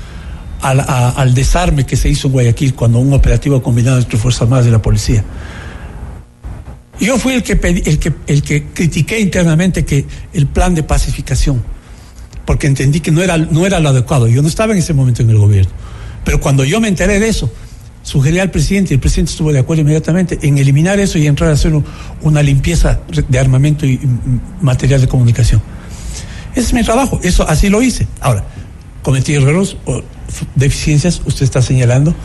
al, 0.63 0.81
a- 0.81 1.11
al 1.11 1.35
desarme 1.35 1.85
que 1.85 1.97
se 1.97 2.09
hizo 2.09 2.29
en 2.29 2.33
Guayaquil 2.33 2.75
cuando 2.75 2.99
un 3.01 3.13
operativo 3.13 3.63
combinado 3.63 3.99
entre 3.99 4.17
Fuerzas 4.19 4.43
Armadas 4.43 4.67
y 4.67 4.71
la 4.71 4.81
policía. 4.81 5.25
Yo 7.01 7.17
fui 7.19 7.33
el 7.35 7.43
que, 7.43 7.61
pedí- 7.61 7.83
el, 7.87 7.99
que, 7.99 8.13
el 8.27 8.43
que 8.43 8.65
critiqué 8.75 9.19
internamente 9.21 9.85
que 9.85 10.05
el 10.35 10.47
plan 10.47 10.75
de 10.75 10.83
pacificación, 10.83 11.63
porque 12.51 12.67
entendí 12.67 12.99
que 12.99 13.13
no 13.13 13.23
era, 13.23 13.37
no 13.39 13.65
era 13.65 13.79
lo 13.79 13.91
adecuado. 13.91 14.27
Yo 14.27 14.43
no 14.43 14.49
estaba 14.49 14.73
en 14.73 14.81
ese 14.81 14.93
momento 14.93 15.23
en 15.23 15.31
el 15.31 15.39
gobierno. 15.39 15.71
Pero 16.25 16.41
cuando 16.41 16.65
yo 16.65 16.81
me 16.81 16.89
enteré 16.89 17.21
de 17.21 17.29
eso, 17.29 17.49
sugerí 18.03 18.41
al 18.41 18.51
presidente, 18.51 18.93
y 18.93 18.95
el 18.95 19.01
presidente 19.01 19.31
estuvo 19.31 19.53
de 19.53 19.61
acuerdo 19.61 19.83
inmediatamente 19.83 20.37
en 20.43 20.59
eliminar 20.59 20.99
eso 20.99 21.17
y 21.17 21.29
entrar 21.29 21.51
a 21.51 21.53
hacer 21.53 21.73
un- 21.73 21.85
una 22.23 22.43
limpieza 22.43 22.99
de 23.29 23.39
armamento 23.39 23.87
y 23.87 23.99
mm, 23.99 24.41
material 24.63 25.01
de 25.01 25.07
comunicación. 25.07 25.63
Ese 26.51 26.61
es 26.67 26.73
mi 26.75 26.83
trabajo, 26.83 27.21
eso 27.23 27.49
así 27.49 27.69
lo 27.69 27.81
hice. 27.83 28.09
Ahora, 28.21 28.45
cometí 29.05 29.33
errores 29.35 29.77
o 29.87 30.03
deficiencias, 30.57 31.23
usted 31.25 31.45
está 31.45 31.63
señalando. 31.63 32.17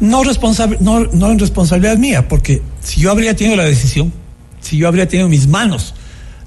No, 0.00 0.24
responsable, 0.24 0.78
no, 0.80 1.00
no 1.00 1.30
en 1.32 1.38
responsabilidad 1.38 1.98
mía, 1.98 2.28
porque 2.28 2.62
si 2.82 3.02
yo 3.02 3.10
habría 3.10 3.36
tenido 3.36 3.56
la 3.56 3.64
decisión, 3.64 4.10
si 4.62 4.78
yo 4.78 4.88
habría 4.88 5.06
tenido 5.06 5.26
en 5.26 5.30
mis 5.32 5.48
manos 5.48 5.94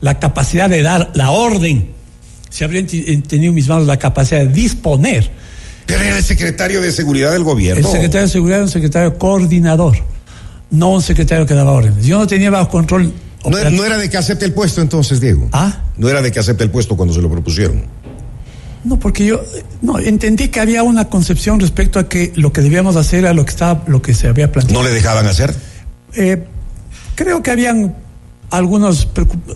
la 0.02 0.17
capacidad 0.17 0.67
de 0.67 0.82
dar 0.82 1.12
la 1.13 1.30
orden, 1.30 1.93
si 2.54 2.63
habría 2.63 2.86
ti- 2.86 3.18
tenido 3.28 3.50
en 3.50 3.56
mis 3.56 3.68
manos 3.68 3.88
la 3.88 3.98
capacidad 3.98 4.42
de 4.42 4.48
disponer, 4.50 5.32
Pero 5.88 6.02
era 6.04 6.18
el 6.20 6.24
secretario 6.24 6.82
de 6.82 6.92
seguridad 6.92 7.30
del 7.32 7.39
el 7.39 7.44
gobierno. 7.44 7.89
secretario 7.92 8.28
de 8.28 8.32
Seguridad 8.32 8.58
era 8.60 8.66
un 8.66 8.72
secretario 8.72 9.18
coordinador, 9.18 9.98
no 10.70 10.89
un 10.92 11.02
secretario 11.02 11.46
que 11.48 11.56
daba 11.56 11.72
órdenes. 11.72 12.06
Yo 12.06 12.20
no 12.20 12.28
tenía 12.28 12.52
bajo 12.52 12.70
control. 12.70 13.12
No, 13.46 13.58
era 13.58 13.98
de 13.98 14.10
que 14.10 14.18
acepte 14.18 14.46
el 14.46 14.54
puesto 14.54 14.82
entonces, 14.82 15.20
Diego. 15.20 15.50
Ah. 15.52 15.82
No 15.98 16.08
era 16.10 16.22
de 16.22 16.32
que 16.32 16.39
acepte 16.39 16.63
el 16.63 16.70
puesto 16.70 16.96
cuando 16.96 17.13
se 17.13 17.22
lo 17.22 17.30
propusieron. 17.30 17.86
No, 18.86 19.00
porque 19.00 19.26
yo 19.26 19.36
eh, 19.56 19.63
no 19.82 19.98
entendí 19.98 20.50
que 20.50 20.60
había 20.60 20.84
una 20.84 21.10
concepción 21.10 21.60
respecto 21.60 22.00
a 22.00 22.08
que 22.08 22.32
lo 22.36 22.54
que 22.54 22.62
debíamos 22.62 22.96
hacer 22.98 23.20
era 23.20 23.34
lo 23.34 23.44
que 23.46 23.52
estaba, 23.52 23.84
lo 23.88 24.02
que 24.02 24.13
se 24.13 24.28
había 24.28 24.52
planteado. 24.52 24.82
¿No 24.82 24.88
le 24.88 24.94
dejaban 24.94 25.26
hacer? 25.26 25.54
Eh, 26.16 26.44
Creo 27.16 27.42
que 27.44 27.52
habían 27.52 27.96
algunos, 28.50 29.08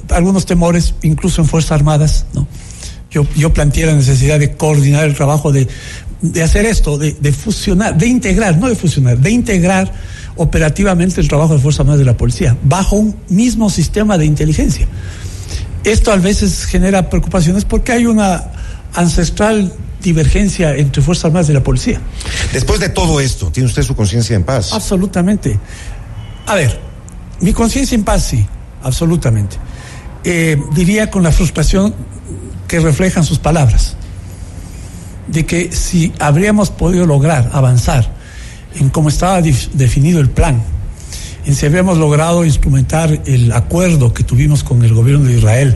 algunos 0.10 0.46
temores, 0.46 0.94
incluso 1.02 1.42
en 1.42 1.48
Fuerzas 1.48 1.72
Armadas, 1.74 2.26
¿no? 2.34 2.48
Yo, 3.10 3.26
yo 3.36 3.54
planteé 3.54 3.86
la 3.86 3.94
necesidad 3.94 4.40
de 4.40 4.56
coordinar 4.56 5.06
el 5.06 5.16
trabajo, 5.16 5.52
de, 5.52 5.68
de 6.22 6.44
hacer 6.44 6.66
esto, 6.66 6.98
de, 6.98 7.16
de, 7.20 7.32
fusionar, 7.32 7.98
de 7.98 8.08
integrar, 8.08 8.58
no 8.58 8.68
de 8.68 8.76
fusionar, 8.76 9.18
de 9.18 9.32
integrar 9.32 9.92
operativamente 10.36 11.22
el 11.22 11.28
trabajo 11.28 11.54
de 11.54 11.60
Fuerzas 11.60 11.82
Armadas 11.82 12.00
de 12.00 12.06
la 12.06 12.18
Policía, 12.18 12.58
bajo 12.64 12.96
un 12.96 13.16
mismo 13.30 13.70
sistema 13.70 14.18
de 14.18 14.26
inteligencia. 14.26 14.88
Esto 15.84 16.12
a 16.12 16.18
veces 16.18 16.66
genera 16.66 17.10
preocupaciones 17.10 17.66
porque 17.66 17.94
hay 17.94 18.06
una 18.06 18.52
ancestral 18.94 19.74
divergencia 20.02 20.76
entre 20.76 21.02
Fuerzas 21.02 21.26
Armadas 21.26 21.50
y 21.50 21.54
la 21.54 21.64
Policía. 21.64 22.02
Después 22.54 22.80
de 22.80 22.90
todo 22.90 23.20
esto, 23.20 23.52
¿tiene 23.52 23.68
usted 23.68 23.84
su 23.84 23.96
conciencia 23.96 24.36
en 24.36 24.44
paz? 24.44 24.74
Absolutamente. 24.74 25.58
A 26.46 26.56
ver, 26.56 26.80
mi 27.42 27.54
conciencia 27.54 27.96
en 27.96 28.04
paz 28.04 28.24
sí, 28.24 28.46
absolutamente. 28.84 29.58
Eh, 30.24 30.62
diría 30.74 31.10
con 31.10 31.24
la 31.24 31.32
frustración 31.32 31.94
que 32.68 32.80
reflejan 32.80 33.24
sus 33.24 33.40
palabras, 33.40 33.96
de 35.28 35.46
que 35.46 35.72
si 35.72 36.14
habríamos 36.20 36.70
podido 36.70 37.06
lograr 37.06 37.50
avanzar 37.54 38.12
en 38.76 38.90
cómo 38.90 39.10
estaba 39.10 39.42
definido 39.42 40.20
el 40.20 40.30
plan, 40.30 40.62
en 41.46 41.56
si 41.56 41.66
habíamos 41.66 41.98
logrado 41.98 42.44
instrumentar 42.44 43.22
el 43.26 43.54
acuerdo 43.54 44.14
que 44.14 44.24
tuvimos 44.24 44.66
con 44.66 44.84
el 44.84 44.94
gobierno 44.94 45.28
de 45.30 45.38
Israel 45.38 45.76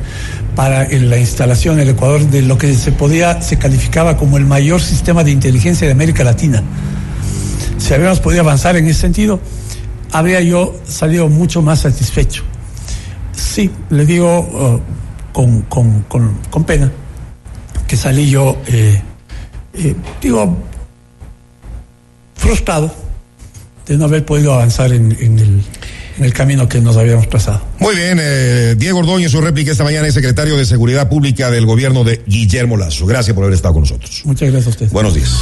para 0.53 0.87
la 0.89 1.17
instalación 1.17 1.75
en 1.75 1.83
el 1.83 1.89
Ecuador 1.89 2.21
de 2.29 2.41
lo 2.41 2.57
que 2.57 2.73
se 2.75 2.91
podía, 2.91 3.41
se 3.41 3.57
calificaba 3.57 4.17
como 4.17 4.37
el 4.37 4.45
mayor 4.45 4.81
sistema 4.81 5.23
de 5.23 5.31
inteligencia 5.31 5.87
de 5.87 5.93
América 5.93 6.25
Latina. 6.25 6.61
Si 7.77 7.93
habíamos 7.93 8.19
podido 8.19 8.41
avanzar 8.41 8.75
en 8.75 8.85
ese 8.85 8.99
sentido, 8.99 9.39
habría 10.11 10.41
yo 10.41 10.75
salido 10.85 11.29
mucho 11.29 11.61
más 11.61 11.79
satisfecho. 11.79 12.43
Sí, 13.31 13.71
le 13.89 14.05
digo 14.05 14.39
uh, 14.41 14.79
con, 15.31 15.61
con, 15.63 16.01
con, 16.03 16.37
con, 16.49 16.63
pena 16.63 16.91
que 17.87 17.97
salí 17.97 18.29
yo, 18.29 18.57
eh, 18.67 19.01
eh, 19.73 19.95
digo, 20.21 20.57
frustrado 22.35 22.93
de 23.85 23.97
no 23.97 24.05
haber 24.05 24.25
podido 24.25 24.53
avanzar 24.53 24.93
en, 24.93 25.11
en, 25.19 25.39
el, 25.39 25.63
en 26.17 26.23
el, 26.23 26.33
camino 26.33 26.69
que 26.69 26.79
nos 26.79 26.95
habíamos 26.95 27.27
trazado. 27.29 27.61
Muy 27.79 27.95
bien, 27.95 28.19
eh, 28.21 28.75
Diego 28.77 28.99
Ordóñez, 28.99 29.31
su 29.31 29.41
réplica 29.41 29.71
esta 29.71 29.83
mañana 29.83 30.07
es 30.07 30.13
secretario 30.13 30.55
de 30.55 30.65
Seguridad 30.65 31.09
Pública 31.09 31.51
del 31.51 31.65
gobierno 31.65 32.03
de 32.03 32.21
Guillermo 32.25 32.77
Lazo. 32.77 33.05
Gracias 33.05 33.35
por 33.35 33.43
haber 33.43 33.55
estado 33.55 33.73
con 33.73 33.83
nosotros. 33.83 34.21
Muchas 34.25 34.49
gracias 34.49 34.67
a 34.67 34.69
usted. 34.69 34.91
Buenos 34.91 35.13
días. 35.13 35.41